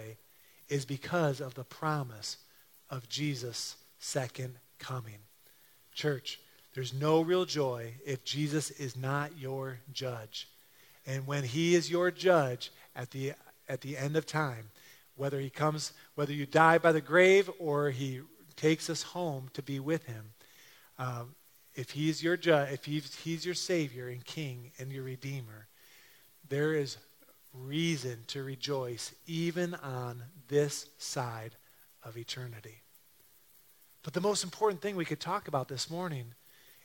is 0.68 0.84
because 0.84 1.40
of 1.40 1.54
the 1.54 1.64
promise 1.64 2.36
of 2.88 3.08
Jesus' 3.08 3.74
second 3.98 4.54
coming. 4.78 5.18
Church, 5.92 6.38
there's 6.74 6.94
no 6.94 7.22
real 7.22 7.44
joy 7.44 7.94
if 8.06 8.22
Jesus 8.24 8.70
is 8.70 8.94
not 8.94 9.36
your 9.36 9.80
judge. 9.92 10.46
And 11.08 11.26
when 11.26 11.42
he 11.42 11.74
is 11.74 11.90
your 11.90 12.12
judge 12.12 12.70
at 12.94 13.10
the, 13.10 13.32
at 13.68 13.80
the 13.80 13.96
end 13.98 14.16
of 14.16 14.26
time, 14.26 14.70
whether 15.16 15.40
he 15.40 15.50
comes, 15.50 15.92
whether 16.14 16.32
you 16.32 16.46
die 16.46 16.78
by 16.78 16.92
the 16.92 17.00
grave 17.00 17.50
or 17.58 17.90
he 17.90 18.20
takes 18.56 18.88
us 18.88 19.02
home 19.02 19.48
to 19.54 19.62
be 19.62 19.80
with 19.80 20.04
him. 20.04 20.32
Um, 20.98 21.34
if 21.74 21.90
he's 21.90 22.22
your 22.22 22.36
judge, 22.36 22.72
if 22.72 22.84
he's, 22.84 23.14
he's 23.16 23.44
your 23.44 23.54
savior 23.54 24.08
and 24.08 24.24
king 24.24 24.72
and 24.78 24.92
your 24.92 25.04
redeemer, 25.04 25.66
there 26.48 26.74
is 26.74 26.98
reason 27.54 28.24
to 28.28 28.42
rejoice 28.42 29.14
even 29.26 29.74
on 29.74 30.22
this 30.48 30.86
side 30.98 31.56
of 32.02 32.16
eternity. 32.16 32.82
But 34.02 34.12
the 34.14 34.20
most 34.20 34.42
important 34.42 34.82
thing 34.82 34.96
we 34.96 35.04
could 35.04 35.20
talk 35.20 35.48
about 35.48 35.68
this 35.68 35.90
morning 35.90 36.34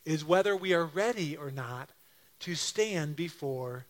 is 0.06 0.24
whether 0.24 0.56
we 0.56 0.74
are 0.74 0.86
ready 0.86 1.36
or 1.36 1.52
not 1.52 1.90
to 2.40 2.56
stand 2.56 3.16
before 3.16 3.86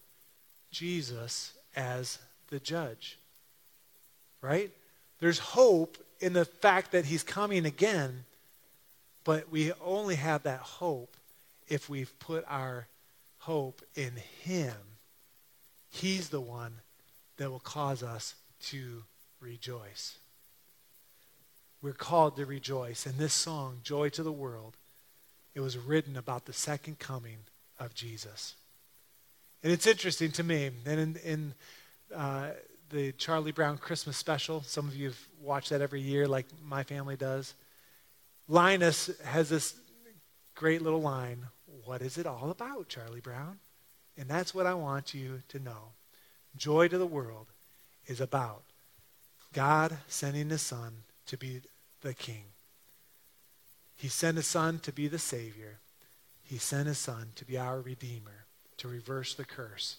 Jesus 0.71 1.53
as 1.75 2.19
the 2.49 2.59
judge 2.59 3.17
right? 4.41 4.71
There's 5.19 5.39
hope 5.39 5.97
in 6.19 6.33
the 6.33 6.45
fact 6.45 6.91
that 6.91 7.05
he's 7.05 7.23
coming 7.23 7.65
again, 7.65 8.25
But 9.23 9.51
we 9.51 9.73
only 9.83 10.15
have 10.15 10.43
that 10.43 10.61
hope 10.61 11.17
if 11.67 11.89
we've 11.89 12.17
put 12.19 12.45
our 12.47 12.87
hope 13.39 13.81
in 13.93 14.13
Him. 14.41 14.73
He's 15.89 16.29
the 16.29 16.39
one 16.39 16.75
that 17.35 17.51
will 17.51 17.59
cause 17.59 18.03
us 18.03 18.35
to 18.67 19.03
rejoice. 19.41 20.17
We're 21.81 21.91
called 21.91 22.37
to 22.37 22.45
rejoice. 22.45 23.05
And 23.05 23.17
this 23.17 23.33
song, 23.33 23.79
Joy 23.83 24.07
to 24.09 24.23
the 24.23 24.31
World, 24.31 24.77
it 25.53 25.59
was 25.59 25.77
written 25.77 26.15
about 26.15 26.45
the 26.45 26.53
second 26.53 26.97
coming 26.99 27.39
of 27.79 27.93
Jesus. 27.93 28.55
And 29.61 29.73
it's 29.73 29.87
interesting 29.87 30.31
to 30.31 30.43
me, 30.43 30.71
and 30.85 30.99
in, 30.99 31.15
in 31.17 31.53
uh, 32.15 32.51
the 32.89 33.11
Charlie 33.13 33.51
Brown 33.51 33.77
Christmas 33.77 34.17
special, 34.17 34.63
some 34.63 34.87
of 34.87 34.95
you 34.95 35.07
have 35.07 35.27
watched 35.41 35.69
that 35.69 35.81
every 35.81 36.01
year, 36.01 36.27
like 36.27 36.45
my 36.63 36.83
family 36.83 37.15
does. 37.15 37.53
Linus 38.47 39.09
has 39.23 39.49
this 39.49 39.75
great 40.55 40.81
little 40.81 41.01
line 41.01 41.47
What 41.85 42.01
is 42.01 42.17
it 42.17 42.25
all 42.25 42.49
about, 42.49 42.89
Charlie 42.89 43.21
Brown? 43.21 43.59
And 44.17 44.27
that's 44.27 44.53
what 44.53 44.65
I 44.65 44.73
want 44.73 45.13
you 45.13 45.41
to 45.49 45.59
know. 45.59 45.93
Joy 46.55 46.87
to 46.87 46.97
the 46.97 47.05
world 47.05 47.47
is 48.07 48.19
about 48.19 48.63
God 49.53 49.97
sending 50.07 50.49
his 50.49 50.61
son 50.61 51.03
to 51.27 51.37
be 51.37 51.61
the 52.01 52.13
king. 52.13 52.43
He 53.95 54.07
sent 54.07 54.37
his 54.37 54.47
son 54.47 54.79
to 54.79 54.91
be 54.91 55.07
the 55.07 55.19
savior. 55.19 55.79
He 56.43 56.57
sent 56.57 56.87
his 56.87 56.97
son 56.97 57.29
to 57.35 57.45
be 57.45 57.57
our 57.57 57.79
redeemer, 57.79 58.45
to 58.77 58.87
reverse 58.87 59.33
the 59.33 59.45
curse. 59.45 59.97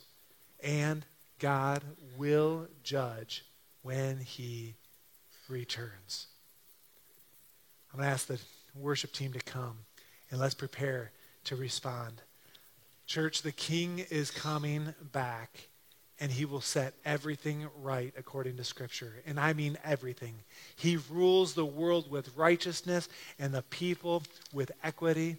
And 0.62 1.04
God 1.38 1.82
will 2.16 2.68
judge 2.82 3.44
when 3.82 4.18
he 4.18 4.74
returns. 5.48 6.26
I'm 7.92 8.00
going 8.00 8.08
to 8.08 8.12
ask 8.12 8.26
the 8.26 8.38
worship 8.74 9.12
team 9.12 9.32
to 9.32 9.40
come 9.40 9.78
and 10.30 10.40
let's 10.40 10.54
prepare 10.54 11.12
to 11.44 11.56
respond. 11.56 12.20
Church, 13.06 13.42
the 13.42 13.52
king 13.52 14.04
is 14.10 14.30
coming 14.30 14.94
back 15.12 15.68
and 16.20 16.32
he 16.32 16.44
will 16.44 16.60
set 16.60 16.94
everything 17.04 17.68
right 17.80 18.12
according 18.18 18.56
to 18.56 18.64
Scripture. 18.64 19.14
And 19.24 19.38
I 19.38 19.52
mean 19.52 19.78
everything. 19.84 20.34
He 20.76 20.98
rules 21.10 21.54
the 21.54 21.64
world 21.64 22.10
with 22.10 22.36
righteousness 22.36 23.08
and 23.38 23.54
the 23.54 23.62
people 23.62 24.24
with 24.52 24.72
equity. 24.82 25.36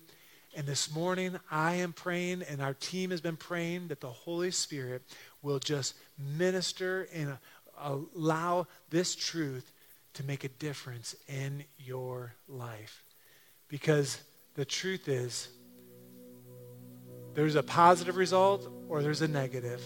And 0.56 0.66
this 0.66 0.92
morning, 0.94 1.38
I 1.52 1.76
am 1.76 1.94
praying, 1.94 2.44
and 2.44 2.62
our 2.62 2.74
team 2.74 3.12
has 3.12 3.22
been 3.22 3.36
praying 3.36 3.90
that 3.90 4.02
the 4.02 4.10
Holy 4.10 4.52
Spirit 4.52 5.04
will 5.42 5.60
just 5.60 5.96
minister 6.18 7.08
and 7.14 7.38
uh, 7.78 7.98
allow 8.16 8.68
this 8.90 9.16
truth 9.16 9.72
to 10.14 10.24
make 10.24 10.44
a 10.44 10.50
difference 10.50 11.16
in 11.28 11.64
your 11.78 12.34
life. 12.48 13.04
Because 13.68 14.22
the 14.56 14.66
truth 14.66 15.08
is, 15.08 15.50
there's 17.36 17.56
a 17.56 17.64
positive 17.64 18.18
result 18.18 18.70
or 18.90 19.02
there's 19.02 19.22
a 19.22 19.28
negative. 19.28 19.82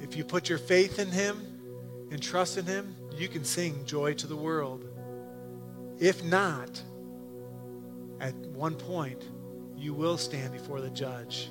If 0.00 0.16
you 0.16 0.24
put 0.24 0.48
your 0.48 0.58
faith 0.58 0.98
in 0.98 1.10
Him 1.10 2.08
and 2.10 2.22
trust 2.22 2.58
in 2.58 2.66
Him, 2.66 2.94
you 3.16 3.28
can 3.28 3.44
sing 3.44 3.84
joy 3.86 4.14
to 4.14 4.26
the 4.26 4.36
world. 4.36 4.84
If 5.98 6.22
not, 6.22 6.82
at 8.20 8.34
one 8.34 8.74
point, 8.74 9.24
you 9.76 9.94
will 9.94 10.18
stand 10.18 10.52
before 10.52 10.80
the 10.80 10.90
judge. 10.90 11.48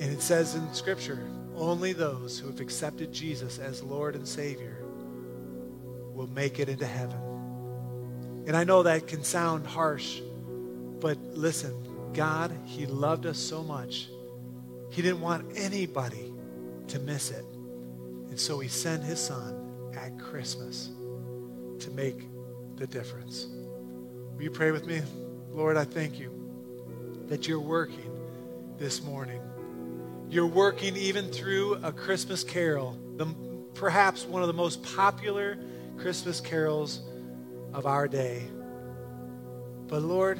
And 0.00 0.10
it 0.10 0.22
says 0.22 0.54
in 0.54 0.72
Scripture, 0.72 1.18
only 1.54 1.92
those 1.92 2.38
who 2.38 2.48
have 2.48 2.60
accepted 2.60 3.12
Jesus 3.12 3.58
as 3.58 3.82
Lord 3.82 4.14
and 4.14 4.26
Savior 4.26 4.78
will 6.14 6.28
make 6.28 6.58
it 6.58 6.68
into 6.68 6.86
heaven. 6.86 7.20
And 8.46 8.56
I 8.56 8.64
know 8.64 8.82
that 8.82 9.06
can 9.06 9.22
sound 9.22 9.66
harsh, 9.66 10.20
but 11.00 11.18
listen, 11.32 12.12
God, 12.14 12.56
He 12.64 12.86
loved 12.86 13.26
us 13.26 13.38
so 13.38 13.62
much 13.62 14.08
he 14.90 15.02
didn't 15.02 15.20
want 15.20 15.46
anybody 15.56 16.32
to 16.88 16.98
miss 16.98 17.30
it. 17.30 17.44
And 18.28 18.38
so 18.38 18.58
he 18.58 18.68
sent 18.68 19.02
his 19.04 19.20
son 19.20 19.92
at 19.96 20.18
Christmas 20.18 20.90
to 21.78 21.90
make 21.92 22.28
the 22.76 22.86
difference. 22.86 23.46
Will 24.34 24.42
you 24.42 24.50
pray 24.50 24.72
with 24.72 24.86
me? 24.86 25.00
Lord, 25.50 25.76
I 25.76 25.84
thank 25.84 26.18
you 26.18 26.32
that 27.28 27.46
you're 27.46 27.60
working 27.60 28.10
this 28.78 29.02
morning. 29.02 29.40
You're 30.30 30.46
working 30.46 30.96
even 30.96 31.30
through 31.32 31.80
a 31.82 31.92
Christmas 31.92 32.44
carol, 32.44 32.96
the, 33.16 33.26
perhaps 33.74 34.24
one 34.24 34.42
of 34.42 34.46
the 34.46 34.54
most 34.54 34.82
popular 34.82 35.58
Christmas 35.98 36.40
carols 36.40 37.00
of 37.74 37.84
our 37.84 38.06
day. 38.06 38.44
But 39.88 40.02
Lord, 40.02 40.38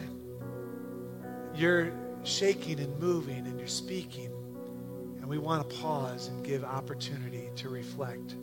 you're 1.57 1.93
shaking 2.23 2.79
and 2.79 2.99
moving 3.01 3.47
and 3.47 3.59
you're 3.59 3.69
speaking 3.69 4.31
And 5.21 5.29
we 5.29 5.39
want 5.39 5.69
to 5.69 5.77
pause 5.77 6.29
and 6.29 6.45
give 6.45 6.65
opportunity 6.65 7.51
to 7.57 7.69
reflect. 7.69 8.37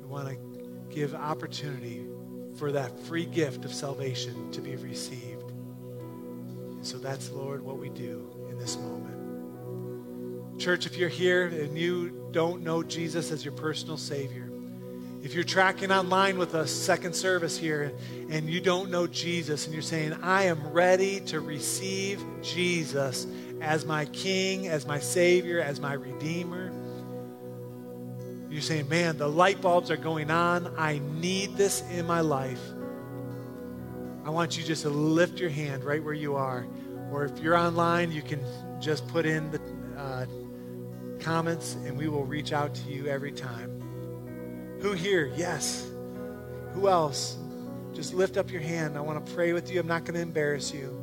We 0.00 0.06
want 0.06 0.28
to 0.28 0.38
give 0.94 1.14
opportunity 1.14 2.06
for 2.56 2.72
that 2.72 2.98
free 3.00 3.26
gift 3.26 3.64
of 3.64 3.72
salvation 3.72 4.50
to 4.52 4.60
be 4.60 4.76
received. 4.76 5.50
And 5.50 6.86
so 6.86 6.98
that's, 6.98 7.30
Lord, 7.30 7.62
what 7.62 7.78
we 7.78 7.90
do 7.90 8.30
in 8.50 8.58
this 8.58 8.76
moment. 8.76 9.25
Church, 10.58 10.86
if 10.86 10.96
you're 10.96 11.08
here 11.08 11.46
and 11.46 11.76
you 11.76 12.28
don't 12.32 12.62
know 12.62 12.82
Jesus 12.82 13.30
as 13.30 13.44
your 13.44 13.54
personal 13.54 13.96
Savior, 13.96 14.50
if 15.22 15.34
you're 15.34 15.44
tracking 15.44 15.90
online 15.90 16.38
with 16.38 16.54
us, 16.54 16.70
second 16.70 17.14
service 17.14 17.58
here, 17.58 17.92
and 18.30 18.48
you 18.48 18.60
don't 18.60 18.90
know 18.90 19.06
Jesus 19.06 19.64
and 19.64 19.74
you're 19.74 19.82
saying, 19.82 20.14
I 20.22 20.44
am 20.44 20.68
ready 20.68 21.20
to 21.22 21.40
receive 21.40 22.22
Jesus 22.42 23.26
as 23.60 23.84
my 23.84 24.04
King, 24.06 24.68
as 24.68 24.86
my 24.86 24.98
Savior, 24.98 25.60
as 25.60 25.80
my 25.80 25.94
Redeemer. 25.94 26.72
You're 28.48 28.62
saying, 28.62 28.88
man, 28.88 29.18
the 29.18 29.28
light 29.28 29.60
bulbs 29.60 29.90
are 29.90 29.96
going 29.96 30.30
on. 30.30 30.72
I 30.78 31.00
need 31.20 31.56
this 31.56 31.82
in 31.90 32.06
my 32.06 32.20
life. 32.20 32.62
I 34.24 34.30
want 34.30 34.56
you 34.56 34.64
just 34.64 34.82
to 34.82 34.90
lift 34.90 35.38
your 35.38 35.50
hand 35.50 35.84
right 35.84 36.02
where 36.02 36.14
you 36.14 36.36
are. 36.36 36.66
Or 37.10 37.24
if 37.24 37.38
you're 37.40 37.56
online, 37.56 38.12
you 38.12 38.22
can 38.22 38.40
just 38.80 39.06
put 39.08 39.26
in 39.26 39.50
the 39.50 39.60
uh, 39.98 40.26
comments 41.26 41.74
and 41.84 41.98
we 41.98 42.06
will 42.06 42.24
reach 42.24 42.52
out 42.52 42.72
to 42.72 42.88
you 42.88 43.08
every 43.08 43.32
time. 43.32 43.82
Who 44.80 44.92
here? 44.92 45.32
Yes. 45.34 45.90
Who 46.72 46.88
else? 46.88 47.36
Just 47.92 48.14
lift 48.14 48.36
up 48.36 48.52
your 48.52 48.60
hand. 48.60 48.96
I 48.96 49.00
want 49.00 49.26
to 49.26 49.34
pray 49.34 49.52
with 49.52 49.68
you. 49.68 49.80
I'm 49.80 49.88
not 49.88 50.04
going 50.04 50.14
to 50.14 50.20
embarrass 50.20 50.72
you 50.72 50.96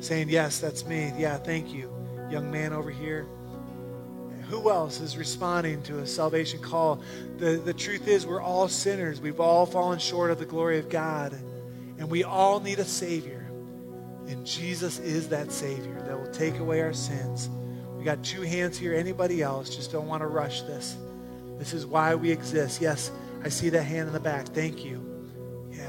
saying, 0.00 0.30
Yes, 0.30 0.58
that's 0.58 0.86
me. 0.86 1.12
Yeah, 1.18 1.36
thank 1.36 1.74
you. 1.74 1.92
Young 2.30 2.50
man 2.50 2.72
over 2.72 2.90
here. 2.90 3.26
Who 4.48 4.70
else 4.70 5.00
is 5.00 5.18
responding 5.18 5.82
to 5.82 5.98
a 5.98 6.06
salvation 6.06 6.60
call? 6.60 7.02
The, 7.36 7.60
the 7.62 7.74
truth 7.74 8.08
is, 8.08 8.26
we're 8.26 8.40
all 8.40 8.68
sinners. 8.68 9.20
We've 9.20 9.40
all 9.40 9.66
fallen 9.66 9.98
short 9.98 10.30
of 10.30 10.38
the 10.38 10.46
glory 10.46 10.78
of 10.78 10.88
God. 10.88 11.34
And 11.98 12.08
we 12.08 12.24
all 12.24 12.58
need 12.58 12.78
a 12.78 12.86
Savior. 12.86 13.50
And 14.28 14.46
Jesus 14.46 14.98
is 14.98 15.28
that 15.28 15.52
Savior 15.52 16.00
that 16.06 16.18
will 16.18 16.32
take 16.32 16.58
away 16.58 16.80
our 16.80 16.94
sins. 16.94 17.50
We 17.98 18.04
got 18.04 18.22
two 18.22 18.42
hands 18.42 18.78
here. 18.78 18.94
Anybody 18.94 19.42
else? 19.42 19.74
Just 19.74 19.90
don't 19.90 20.06
want 20.06 20.22
to 20.22 20.28
rush 20.28 20.62
this. 20.62 20.96
This 21.58 21.74
is 21.74 21.84
why 21.84 22.14
we 22.14 22.30
exist. 22.30 22.80
Yes, 22.80 23.10
I 23.44 23.48
see 23.48 23.68
that 23.70 23.82
hand 23.82 24.06
in 24.06 24.14
the 24.14 24.20
back. 24.20 24.46
Thank 24.46 24.84
you 24.84 25.04
Yeah. 25.72 25.82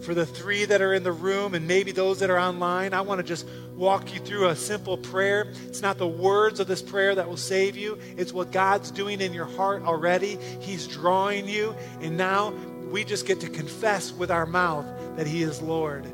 for 0.00 0.14
the 0.14 0.24
three 0.24 0.64
that 0.64 0.80
are 0.80 0.94
in 0.94 1.02
the 1.02 1.12
room 1.12 1.54
and 1.54 1.68
maybe 1.68 1.92
those 1.92 2.18
that 2.20 2.30
are 2.30 2.38
online, 2.38 2.94
I 2.94 3.02
want 3.02 3.18
to 3.18 3.22
just 3.22 3.46
walk 3.76 4.14
you 4.14 4.20
through 4.20 4.48
a 4.48 4.56
simple 4.56 4.96
prayer. 4.96 5.52
It's 5.66 5.82
not 5.82 5.98
the 5.98 6.08
words 6.08 6.60
of 6.60 6.66
this 6.66 6.80
prayer 6.80 7.14
that 7.14 7.28
will 7.28 7.36
save 7.36 7.76
you, 7.76 7.98
it's 8.16 8.32
what 8.32 8.50
God's 8.52 8.90
doing 8.90 9.20
in 9.20 9.34
your 9.34 9.44
heart 9.46 9.82
already. 9.82 10.38
He's 10.60 10.86
drawing 10.86 11.46
you, 11.46 11.74
and 12.00 12.16
now 12.16 12.54
we 12.90 13.04
just 13.04 13.26
get 13.26 13.40
to 13.40 13.48
confess 13.50 14.12
with 14.12 14.30
our 14.30 14.46
mouth 14.46 14.86
that 15.16 15.26
He 15.26 15.42
is 15.42 15.60
Lord. 15.60 16.06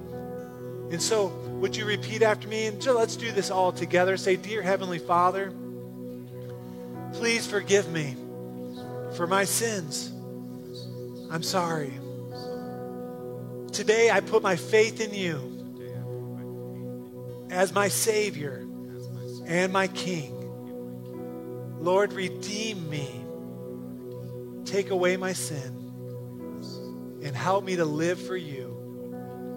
And 0.90 1.02
so, 1.02 1.26
would 1.60 1.76
you 1.76 1.84
repeat 1.84 2.22
after 2.22 2.48
me? 2.48 2.66
And 2.66 2.84
let's 2.86 3.16
do 3.16 3.30
this 3.32 3.50
all 3.50 3.72
together. 3.72 4.16
Say, 4.16 4.36
Dear 4.36 4.62
Heavenly 4.62 4.98
Father, 4.98 5.52
please 7.12 7.46
forgive 7.46 7.90
me 7.90 8.16
for 9.16 9.26
my 9.26 9.44
sins. 9.44 10.10
I'm 11.30 11.42
sorry. 11.42 11.92
Today 13.72 14.10
I 14.10 14.20
put 14.20 14.42
my 14.42 14.56
faith 14.56 15.00
in 15.00 15.12
you 15.12 15.54
as 17.50 17.72
my 17.72 17.88
Savior 17.88 18.66
and 19.46 19.72
my 19.72 19.88
King. 19.88 20.34
Lord, 21.80 22.12
redeem 22.12 22.88
me. 22.88 23.24
Take 24.64 24.90
away 24.90 25.16
my 25.16 25.32
sin 25.32 25.74
and 27.22 27.36
help 27.36 27.64
me 27.64 27.76
to 27.76 27.84
live 27.84 28.20
for 28.20 28.36
you 28.36 28.67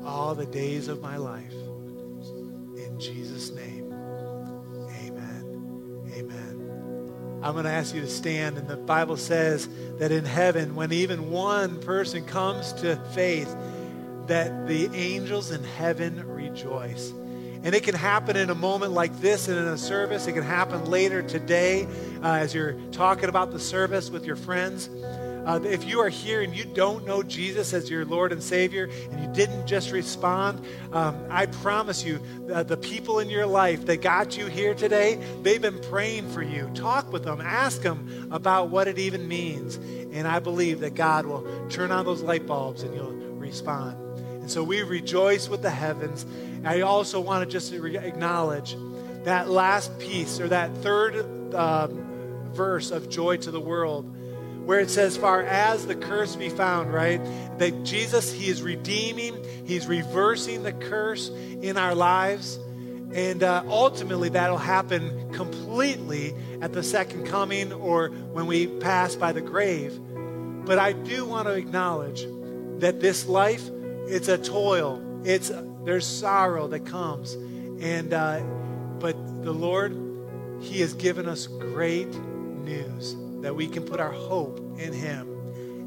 all 0.06 0.36
the 0.36 0.46
days 0.46 0.88
of 0.88 1.02
my 1.02 1.18
life. 1.18 1.54
In 1.54 2.96
Jesus' 3.00 3.52
name, 3.52 3.92
amen. 5.06 6.12
Amen. 6.14 7.40
I'm 7.44 7.54
going 7.54 7.66
to 7.66 7.72
ask 7.72 7.94
you 7.96 8.02
to 8.02 8.10
stand. 8.10 8.58
And 8.58 8.68
the 8.68 8.78
Bible 8.78 9.18
says 9.18 9.68
that 10.00 10.12
in 10.12 10.26
heaven, 10.26 10.76
when 10.76 10.92
even 10.92 11.32
one 11.32 11.80
person 11.82 12.26
comes 12.26 12.74
to 12.74 12.96
faith, 13.14 13.56
that 14.28 14.68
the 14.68 14.90
angels 14.94 15.52
in 15.52 15.64
heaven 15.64 16.26
rejoice. 16.28 17.12
And 17.64 17.76
it 17.76 17.84
can 17.84 17.94
happen 17.94 18.38
in 18.38 18.50
a 18.50 18.56
moment 18.56 18.92
like 18.92 19.16
this 19.20 19.48
and 19.48 19.58
in 19.58 19.68
a 19.68 19.78
service. 19.78 20.26
It 20.26 20.34
can 20.34 20.44
happen 20.44 20.86
later 20.86 21.22
today 21.22 21.88
uh, 22.24 22.34
as 22.34 22.56
you're 22.56 22.74
talking 22.92 23.30
about 23.30 23.52
the 23.52 23.60
service 23.60 24.10
with 24.10 24.26
your 24.26 24.36
friends. 24.36 24.90
Uh, 25.46 25.60
if 25.64 25.86
you 25.86 26.00
are 26.00 26.10
here 26.10 26.42
and 26.42 26.56
you 26.56 26.64
don't 26.64 27.06
know 27.06 27.24
Jesus 27.24 27.74
as 27.74 27.90
your 27.90 28.06
Lord 28.06 28.32
and 28.32 28.42
Savior 28.44 28.90
and 29.12 29.20
you 29.20 29.28
didn't 29.34 29.66
just 29.66 29.92
respond, 29.92 30.64
um, 30.94 31.18
I 31.30 31.48
promise 31.48 32.04
you, 32.04 32.20
uh, 32.54 32.62
the 32.64 32.78
people 32.78 33.20
in 33.20 33.30
your 33.30 33.48
life 33.48 33.86
that 33.88 34.02
got 34.02 34.38
you 34.38 34.46
here 34.46 34.76
today, 34.76 35.20
they've 35.42 35.62
been 35.62 35.80
praying 35.80 36.30
for 36.30 36.44
you. 36.44 36.70
Talk 36.76 37.12
with 37.12 37.24
them, 37.24 37.42
ask 37.42 37.82
them 37.82 38.30
about 38.32 38.70
what 38.70 38.88
it 38.88 39.00
even 39.00 39.28
means. 39.28 39.78
And 40.14 40.28
I 40.28 40.40
believe 40.40 40.80
that 40.82 40.94
God 40.94 41.26
will 41.26 41.46
turn 41.70 41.92
on 41.92 42.06
those 42.06 42.22
light 42.22 42.46
bulbs 42.46 42.84
and 42.84 42.94
you'll 42.94 43.12
respond. 43.12 43.98
And 44.42 44.50
so 44.50 44.64
we 44.64 44.84
rejoice 44.84 45.50
with 45.50 45.64
the 45.64 45.72
heavens. 45.72 46.26
I 46.64 46.82
also 46.82 47.20
want 47.20 47.50
to 47.50 47.52
just 47.52 47.74
acknowledge 47.74 48.76
that 49.24 49.50
last 49.50 49.98
piece 49.98 50.40
or 50.40 50.48
that 50.50 50.76
third 50.78 51.16
uh, 51.56 51.88
verse 52.54 52.92
of 52.92 53.10
Joy 53.10 53.38
to 53.38 53.52
the 53.52 53.60
World 53.60 54.16
where 54.66 54.80
it 54.80 54.90
says, 54.90 55.18
Far 55.18 55.44
as 55.44 55.88
the 55.88 55.96
curse 55.96 56.36
be 56.36 56.50
found, 56.50 56.94
right? 56.94 57.22
That 57.58 57.84
Jesus, 57.84 58.32
He 58.32 58.50
is 58.50 58.62
redeeming, 58.62 59.44
He's 59.66 59.88
reversing 59.88 60.64
the 60.64 60.74
curse 60.74 61.30
in 61.30 61.78
our 61.78 61.96
lives. 61.96 62.60
And 63.14 63.44
uh, 63.44 63.64
ultimately, 63.68 64.30
that'll 64.30 64.58
happen 64.58 65.34
completely 65.34 66.34
at 66.62 66.72
the 66.72 66.84
second 66.84 67.28
coming 67.28 67.74
or 67.74 68.10
when 68.10 68.48
we 68.48 68.68
pass 68.68 69.16
by 69.16 69.34
the 69.34 69.42
grave. 69.42 70.00
But 70.66 70.80
I 70.80 70.94
do 70.94 71.26
want 71.26 71.48
to 71.48 71.54
acknowledge 71.54 72.26
that 72.80 73.02
this 73.02 73.28
life, 73.28 73.64
it's 74.08 74.30
a 74.30 74.38
toil. 74.38 75.02
It's 75.26 75.52
there's 75.84 76.06
sorrow 76.06 76.68
that 76.68 76.86
comes, 76.86 77.34
and 77.34 78.14
uh, 78.14 78.42
but 79.00 79.16
the 79.44 79.52
Lord, 79.52 79.98
He 80.62 80.80
has 80.82 80.94
given 80.94 81.28
us 81.28 81.48
great 81.48 82.14
news 82.14 83.16
that 83.42 83.56
we 83.56 83.68
can 83.68 83.84
put 83.84 84.00
our 84.00 84.12
hope 84.12 84.60
in 84.80 84.94
Him 84.94 85.28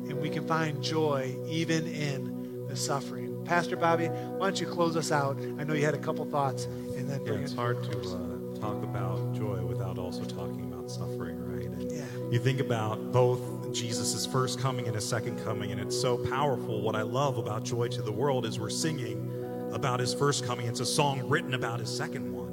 and 0.08 0.20
we 0.20 0.28
can 0.28 0.46
find 0.46 0.82
joy 0.82 1.34
even 1.46 1.86
in 1.86 2.66
the 2.68 2.76
suffering. 2.76 3.42
Pastor 3.44 3.76
Bobby, 3.76 4.06
why 4.06 4.46
don't 4.46 4.60
you 4.60 4.66
close 4.66 4.96
us 4.96 5.12
out? 5.12 5.38
I 5.58 5.64
know 5.64 5.74
you 5.74 5.84
had 5.84 5.94
a 5.94 5.98
couple 5.98 6.24
thoughts, 6.24 6.64
and 6.64 7.08
then 7.08 7.24
yeah, 7.26 7.34
it's 7.34 7.54
hard 7.54 7.82
to 7.84 7.98
uh, 7.98 8.60
talk 8.60 8.82
about 8.82 9.34
joy 9.34 9.64
without 9.64 9.98
also 9.98 10.24
talking 10.24 10.72
about 10.72 10.90
suffering, 10.90 11.38
right? 11.40 11.66
And 11.66 11.92
yeah. 11.92 12.04
You 12.30 12.38
think 12.38 12.60
about 12.60 13.12
both 13.12 13.72
Jesus' 13.72 14.24
first 14.24 14.58
coming 14.60 14.86
and 14.86 14.94
his 14.94 15.06
second 15.06 15.42
coming, 15.44 15.72
and 15.72 15.80
it's 15.80 15.98
so 15.98 16.16
powerful. 16.16 16.80
What 16.80 16.96
I 16.96 17.02
love 17.02 17.38
about 17.38 17.64
Joy 17.64 17.88
to 17.88 18.02
the 18.02 18.12
World 18.12 18.46
is 18.46 18.58
we're 18.58 18.70
singing 18.70 19.30
about 19.72 20.00
his 20.00 20.14
first 20.14 20.46
coming. 20.46 20.66
It's 20.66 20.80
a 20.80 20.86
song 20.86 21.28
written 21.28 21.54
about 21.54 21.80
his 21.80 21.94
second 21.94 22.32
one. 22.32 22.43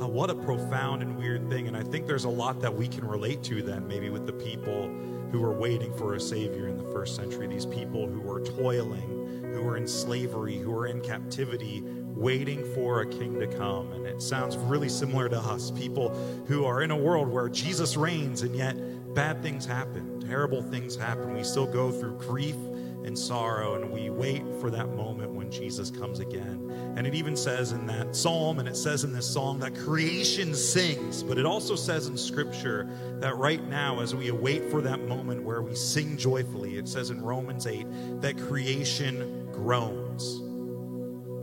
Uh, 0.00 0.06
what 0.06 0.30
a 0.30 0.34
profound 0.34 1.02
and 1.02 1.18
weird 1.18 1.50
thing. 1.50 1.68
And 1.68 1.76
I 1.76 1.82
think 1.82 2.06
there's 2.06 2.24
a 2.24 2.30
lot 2.30 2.60
that 2.60 2.74
we 2.74 2.88
can 2.88 3.06
relate 3.06 3.42
to 3.44 3.60
then, 3.60 3.86
maybe 3.86 4.08
with 4.08 4.24
the 4.24 4.32
people 4.32 4.88
who 5.30 5.40
were 5.40 5.52
waiting 5.52 5.94
for 5.94 6.14
a 6.14 6.20
Savior 6.20 6.68
in 6.68 6.78
the 6.78 6.84
first 6.84 7.16
century, 7.16 7.46
these 7.46 7.66
people 7.66 8.08
who 8.08 8.20
were 8.20 8.40
toiling, 8.40 9.52
who 9.52 9.62
were 9.62 9.76
in 9.76 9.86
slavery, 9.86 10.56
who 10.56 10.70
were 10.70 10.86
in 10.86 11.02
captivity, 11.02 11.82
waiting 12.14 12.64
for 12.74 13.02
a 13.02 13.06
king 13.06 13.38
to 13.40 13.46
come. 13.46 13.92
And 13.92 14.06
it 14.06 14.22
sounds 14.22 14.56
really 14.56 14.88
similar 14.88 15.28
to 15.28 15.38
us, 15.38 15.70
people 15.70 16.08
who 16.46 16.64
are 16.64 16.80
in 16.80 16.90
a 16.90 16.96
world 16.96 17.28
where 17.28 17.50
Jesus 17.50 17.96
reigns 17.96 18.40
and 18.40 18.56
yet 18.56 18.76
bad 19.14 19.42
things 19.42 19.66
happen, 19.66 20.20
terrible 20.20 20.62
things 20.62 20.96
happen. 20.96 21.34
We 21.34 21.44
still 21.44 21.66
go 21.66 21.90
through 21.90 22.16
grief 22.16 22.56
and 23.04 23.18
sorrow, 23.18 23.74
and 23.74 23.90
we 23.90 24.10
wait 24.10 24.42
for 24.60 24.70
that 24.70 24.88
moment 24.90 25.32
when 25.32 25.50
Jesus 25.50 25.90
comes 25.90 26.20
again. 26.20 26.94
And 26.96 27.06
it 27.06 27.14
even 27.14 27.36
says 27.36 27.72
in 27.72 27.86
that 27.86 28.14
psalm, 28.14 28.58
and 28.58 28.68
it 28.68 28.76
says 28.76 29.04
in 29.04 29.12
this 29.12 29.26
song, 29.26 29.58
that 29.60 29.74
creation 29.74 30.54
sings, 30.54 31.22
but 31.22 31.38
it 31.38 31.46
also 31.46 31.76
says 31.76 32.06
in 32.06 32.16
Scripture 32.16 32.88
that 33.20 33.36
right 33.36 33.66
now, 33.68 34.00
as 34.00 34.14
we 34.14 34.28
await 34.28 34.70
for 34.70 34.80
that 34.82 35.00
moment 35.08 35.42
where 35.42 35.62
we 35.62 35.74
sing 35.74 36.16
joyfully, 36.16 36.76
it 36.76 36.88
says 36.88 37.10
in 37.10 37.22
Romans 37.22 37.66
8 37.66 37.86
that 38.20 38.38
creation 38.38 39.48
groans. 39.52 40.40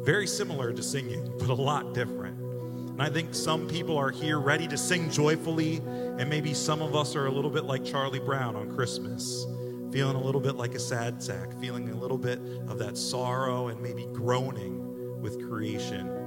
Very 0.05 0.27
similar 0.27 0.71
to 0.73 0.83
singing, 0.83 1.33
but 1.39 1.49
a 1.49 1.53
lot 1.53 1.93
different. 1.93 2.39
And 2.39 3.01
I 3.01 3.09
think 3.09 3.35
some 3.35 3.67
people 3.67 3.97
are 3.97 4.09
here 4.09 4.39
ready 4.39 4.67
to 4.67 4.77
sing 4.77 5.09
joyfully, 5.09 5.77
and 5.85 6.29
maybe 6.29 6.53
some 6.53 6.81
of 6.81 6.95
us 6.95 7.15
are 7.15 7.27
a 7.27 7.31
little 7.31 7.51
bit 7.51 7.65
like 7.65 7.83
Charlie 7.83 8.19
Brown 8.19 8.55
on 8.55 8.73
Christmas 8.73 9.45
feeling 9.91 10.15
a 10.15 10.21
little 10.21 10.41
bit 10.41 10.55
like 10.55 10.75
a 10.75 10.79
sad 10.79 11.21
sack, 11.21 11.53
feeling 11.59 11.89
a 11.89 11.95
little 11.95 12.17
bit 12.17 12.39
of 12.67 12.77
that 12.79 12.97
sorrow 12.97 13.67
and 13.67 13.81
maybe 13.81 14.05
groaning 14.13 15.21
with 15.21 15.47
creation. 15.47 16.17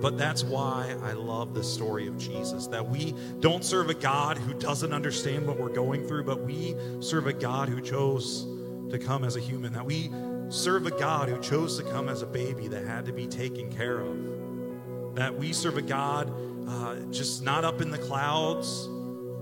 But 0.00 0.16
that's 0.16 0.44
why 0.44 0.94
I 1.02 1.12
love 1.12 1.54
the 1.54 1.64
story 1.64 2.06
of 2.06 2.16
Jesus 2.18 2.68
that 2.68 2.88
we 2.88 3.14
don't 3.40 3.64
serve 3.64 3.90
a 3.90 3.94
God 3.94 4.38
who 4.38 4.54
doesn't 4.54 4.92
understand 4.92 5.46
what 5.46 5.58
we're 5.58 5.72
going 5.72 6.06
through, 6.06 6.24
but 6.24 6.40
we 6.40 6.76
serve 7.00 7.26
a 7.26 7.32
God 7.32 7.68
who 7.68 7.80
chose 7.80 8.46
to 8.90 8.98
come 8.98 9.24
as 9.24 9.36
a 9.36 9.40
human, 9.40 9.72
that 9.72 9.84
we 9.84 10.10
serve 10.50 10.86
a 10.86 10.90
God 10.90 11.28
who 11.28 11.38
chose 11.40 11.78
to 11.78 11.84
come 11.84 12.08
as 12.08 12.22
a 12.22 12.26
baby 12.26 12.68
that 12.68 12.86
had 12.86 13.06
to 13.06 13.12
be 13.12 13.26
taken 13.26 13.72
care 13.72 14.00
of, 14.00 15.14
that 15.14 15.36
we 15.36 15.52
serve 15.52 15.76
a 15.76 15.82
God 15.82 16.32
uh, 16.68 16.96
just 17.10 17.42
not 17.42 17.64
up 17.64 17.80
in 17.80 17.90
the 17.90 17.98
clouds, 17.98 18.88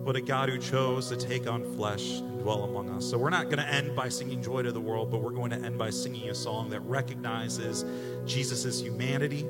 but 0.07 0.15
a 0.15 0.21
God 0.21 0.49
who 0.49 0.57
chose 0.57 1.09
to 1.09 1.17
take 1.17 1.49
on 1.49 1.65
flesh 1.75 2.21
and 2.21 2.39
dwell 2.39 2.63
among 2.63 2.89
us. 2.91 3.05
So 3.05 3.19
we're 3.19 3.29
not 3.29 3.47
going 3.47 3.59
to 3.59 3.67
end 3.67 3.97
by 3.97 4.09
singing 4.09 4.41
joy 4.41 4.63
to 4.63 4.71
the 4.71 4.81
world, 4.81 5.11
but 5.11 5.21
we're 5.21 5.33
going 5.33 5.51
to 5.51 5.57
end 5.57 5.77
by 5.77 5.91
singing 5.91 6.31
a 6.31 6.35
song 6.35 6.71
that 6.71 6.81
recognizes 6.83 7.85
Jesus' 8.25 8.81
humanity 8.81 9.41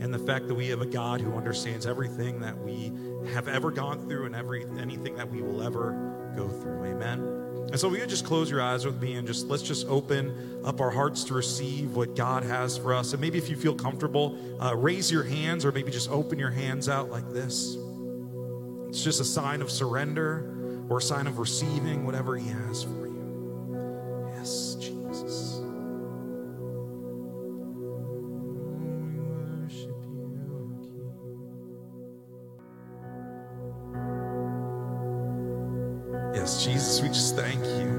and 0.00 0.12
the 0.12 0.18
fact 0.18 0.48
that 0.48 0.54
we 0.54 0.66
have 0.68 0.80
a 0.80 0.86
God 0.86 1.20
who 1.20 1.34
understands 1.34 1.86
everything 1.86 2.40
that 2.40 2.58
we 2.58 2.92
have 3.32 3.46
ever 3.46 3.70
gone 3.70 4.08
through 4.08 4.26
and 4.26 4.34
every 4.34 4.66
anything 4.80 5.14
that 5.14 5.30
we 5.30 5.40
will 5.40 5.62
ever 5.62 6.32
go 6.36 6.48
through. 6.48 6.84
Amen. 6.86 7.20
And 7.70 7.78
so, 7.78 7.88
will 7.88 7.96
you 7.96 8.06
just 8.06 8.26
close 8.26 8.50
your 8.50 8.60
eyes 8.60 8.84
with 8.84 9.00
me 9.00 9.14
and 9.14 9.26
just 9.26 9.46
let's 9.46 9.62
just 9.62 9.86
open 9.86 10.60
up 10.64 10.80
our 10.80 10.90
hearts 10.90 11.22
to 11.24 11.34
receive 11.34 11.94
what 11.94 12.16
God 12.16 12.42
has 12.42 12.76
for 12.76 12.94
us. 12.94 13.12
And 13.12 13.20
maybe 13.20 13.38
if 13.38 13.48
you 13.48 13.56
feel 13.56 13.74
comfortable, 13.74 14.36
uh, 14.60 14.74
raise 14.76 15.10
your 15.10 15.22
hands 15.22 15.64
or 15.64 15.70
maybe 15.70 15.92
just 15.92 16.10
open 16.10 16.38
your 16.38 16.50
hands 16.50 16.88
out 16.88 17.10
like 17.10 17.28
this. 17.32 17.76
It's 18.94 19.02
just 19.02 19.20
a 19.20 19.24
sign 19.24 19.60
of 19.60 19.72
surrender 19.72 20.86
or 20.88 20.98
a 20.98 21.02
sign 21.02 21.26
of 21.26 21.40
receiving 21.40 22.06
whatever 22.06 22.36
He 22.36 22.48
has 22.48 22.84
for 22.84 23.08
you. 23.08 24.30
Yes, 24.36 24.76
Jesus. 24.76 25.60
Yes, 36.32 36.64
Jesus, 36.64 37.02
we 37.02 37.08
just 37.08 37.34
thank 37.34 37.64
you. 37.64 37.90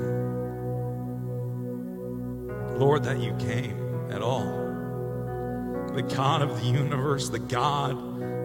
Lord, 2.77 3.03
that 3.03 3.19
you 3.19 3.35
came 3.35 4.09
at 4.11 4.21
all. 4.21 4.45
The 5.93 6.03
God 6.15 6.41
of 6.41 6.57
the 6.61 6.67
universe, 6.67 7.27
the 7.27 7.39
God 7.39 7.97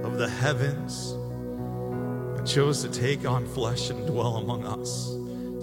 of 0.04 0.18
the 0.18 0.28
heavens 0.28 1.14
chose 2.46 2.82
to 2.82 2.90
take 2.90 3.26
on 3.26 3.46
flesh 3.46 3.90
and 3.90 4.06
dwell 4.06 4.36
among 4.36 4.64
us, 4.64 5.14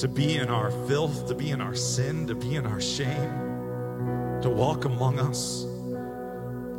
to 0.01 0.07
be 0.07 0.36
in 0.36 0.49
our 0.49 0.71
filth, 0.88 1.28
to 1.28 1.36
be 1.36 1.51
in 1.51 1.61
our 1.61 1.75
sin, 1.75 2.28
to 2.28 2.36
be 2.36 2.55
in 2.55 2.65
our 2.65 2.82
shame, 2.82 4.41
to 4.41 4.49
walk 4.49 4.86
among 4.86 5.19
us. 5.19 5.63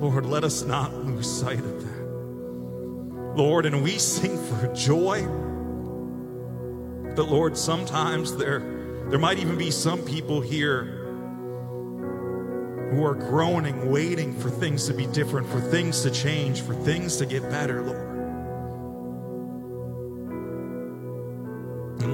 Lord, 0.00 0.26
let 0.26 0.44
us 0.44 0.62
not 0.62 0.94
lose 0.94 1.28
sight 1.28 1.58
of 1.58 1.82
that. 1.82 1.98
Lord, 3.36 3.66
and 3.66 3.82
we 3.82 3.98
sing 3.98 4.36
for 4.36 4.72
joy. 4.74 5.26
But 7.14 7.28
Lord, 7.28 7.56
sometimes 7.56 8.36
there, 8.36 8.60
there 9.08 9.18
might 9.18 9.38
even 9.38 9.58
be 9.58 9.70
some 9.70 10.02
people 10.02 10.40
here 10.40 10.84
who 12.90 13.04
are 13.04 13.14
groaning, 13.14 13.90
waiting 13.90 14.32
for 14.38 14.50
things 14.50 14.86
to 14.86 14.94
be 14.94 15.06
different, 15.08 15.48
for 15.48 15.60
things 15.60 16.02
to 16.02 16.10
change, 16.10 16.62
for 16.62 16.74
things 16.74 17.16
to 17.18 17.26
get 17.26 17.42
better, 17.42 17.82
Lord. 17.82 18.07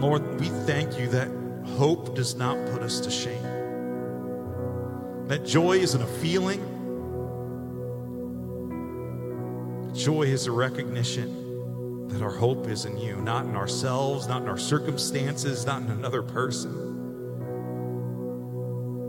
Lord, 0.04 0.38
we 0.38 0.48
thank 0.66 0.98
you 0.98 1.08
that 1.08 1.30
hope 1.78 2.14
does 2.14 2.34
not 2.34 2.58
put 2.66 2.82
us 2.82 3.00
to 3.00 3.10
shame. 3.10 3.42
That 5.28 5.46
joy 5.46 5.78
isn't 5.78 6.02
a 6.02 6.06
feeling, 6.06 6.60
joy 9.94 10.24
is 10.24 10.46
a 10.46 10.52
recognition 10.52 12.08
that 12.08 12.20
our 12.20 12.32
hope 12.32 12.68
is 12.68 12.84
in 12.84 12.98
you, 12.98 13.16
not 13.16 13.46
in 13.46 13.56
ourselves, 13.56 14.28
not 14.28 14.42
in 14.42 14.48
our 14.48 14.58
circumstances, 14.58 15.64
not 15.64 15.80
in 15.80 15.90
another 15.90 16.20
person. 16.20 16.70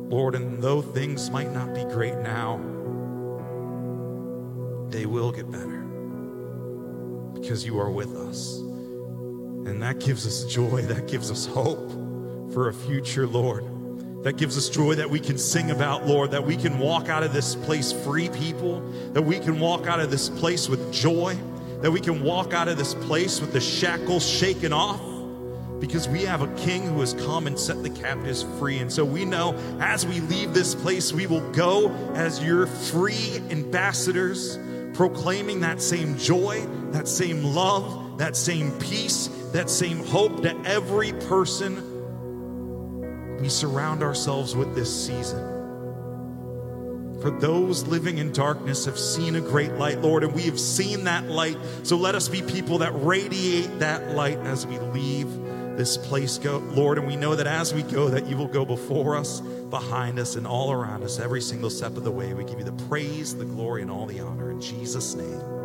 Lord, 0.10 0.34
and 0.34 0.64
though 0.64 0.82
things 0.82 1.30
might 1.30 1.52
not 1.52 1.74
be 1.74 1.84
great 1.84 2.16
now, 2.20 2.56
they 4.91 5.06
will 5.06 5.34
get 5.34 5.52
better 5.52 5.82
because 7.34 7.66
you 7.66 7.78
are 7.82 7.91
with 7.91 8.16
us. 8.16 8.62
And 9.66 9.82
that 9.82 9.99
gives 9.99 10.28
us 10.28 10.45
joy, 10.51 10.84
that 10.84 11.07
gives 11.07 11.32
us 11.32 11.45
hope 11.45 11.91
for 12.53 12.70
a 12.70 12.74
future, 12.74 13.26
Lord. 13.26 13.63
That 14.24 14.38
gives 14.38 14.57
us 14.57 14.70
joy 14.70 14.95
that 14.95 15.09
we 15.09 15.20
can 15.20 15.38
sing 15.38 15.72
about, 15.72 16.07
Lord, 16.07 16.32
that 16.32 16.43
we 16.43 16.55
can 16.55 16.80
walk 16.80 17.09
out 17.09 17.24
of 17.24 17.34
this 17.34 17.55
place 17.55 17.91
free 17.91 18.30
people, 18.30 18.82
that 19.13 19.22
we 19.22 19.39
can 19.39 19.59
walk 19.59 19.88
out 19.88 19.99
of 19.99 20.09
this 20.09 20.30
place 20.30 20.70
with 20.70 20.93
joy, 20.93 21.38
that 21.82 21.91
we 21.91 21.99
can 21.99 22.24
walk 22.24 22.53
out 22.53 22.68
of 22.68 22.78
this 22.78 22.93
place 22.93 23.41
with 23.41 23.53
the 23.53 23.61
shackles 23.61 24.28
shaken 24.28 24.74
off 24.74 25.01
because 25.80 26.07
we 26.07 26.24
have 26.24 26.41
a 26.41 26.47
king 26.55 26.84
who 26.84 26.99
has 27.01 27.13
come 27.13 27.47
and 27.47 27.59
set 27.59 27.84
the 27.84 27.89
captives 27.89 28.43
free. 28.57 28.80
And 28.80 28.91
so 28.91 29.03
we 29.03 29.26
know 29.26 29.55
as 29.80 30.05
we 30.05 30.20
leave 30.22 30.53
this 30.53 30.74
place, 30.74 31.11
we 31.11 31.28
will 31.28 31.47
go 31.51 31.91
as 32.13 32.43
your 32.43 32.68
free 32.68 33.38
ambassadors, 33.49 34.57
proclaiming 34.93 35.59
that 35.61 35.82
same 35.82 36.18
joy, 36.18 36.66
that 36.91 37.07
same 37.07 37.43
love, 37.43 38.05
that 38.18 38.36
same 38.36 38.72
peace, 38.80 39.28
that 39.51 39.70
same 39.70 40.05
hope 40.05 40.41
to 40.43 40.55
every 40.66 41.13
person 41.13 41.93
we 43.39 43.49
surround 43.49 44.01
ourselves 44.03 44.55
with 44.55 44.74
this 44.76 45.05
season. 45.05 45.53
For 47.22 47.32
those 47.32 47.88
living 47.88 48.18
in 48.20 48.32
darkness 48.32 48.86
have 48.86 48.99
seen 48.99 49.36
a 49.36 49.41
great 49.41 49.74
light, 49.74 49.99
Lord, 49.99 50.24
and 50.24 50.34
we 50.34 50.43
have 50.43 50.59
seen 50.59 51.05
that 51.05 51.28
light. 51.28 51.57
So 51.84 51.97
let 51.97 52.13
us 52.16 52.30
be 52.30 52.41
people 52.41 52.80
that 52.80 52.91
radiate 52.93 53.80
that 53.80 54.11
light 54.11 54.38
as 54.39 54.68
we 54.68 54.78
leave 54.80 55.28
this 55.76 55.97
place, 55.97 56.38
go, 56.38 56.59
Lord. 56.59 56.97
And 56.97 57.07
we 57.07 57.16
know 57.16 57.36
that 57.36 57.47
as 57.47 57.74
we 57.74 57.84
go, 57.84 58.09
that 58.09 58.28
you 58.28 58.38
will 58.38 58.47
go 58.47 58.63
before 58.63 59.16
us, 59.16 59.41
behind 59.41 60.20
us, 60.20 60.36
and 60.36 60.45
all 60.45 60.72
around 60.72 61.03
us 61.03 61.20
every 61.20 61.41
single 61.41 61.70
step 61.70 61.97
of 61.97 62.03
the 62.03 62.11
way. 62.11 62.34
We 62.34 62.45
give 62.45 62.59
you 62.59 62.66
the 62.66 62.86
praise, 62.86 63.36
the 63.36 63.45
glory, 63.45 63.82
and 63.82 63.91
all 63.91 64.05
the 64.05 64.20
honor. 64.20 64.51
In 64.51 64.61
Jesus' 64.61 65.16
name. 65.16 65.64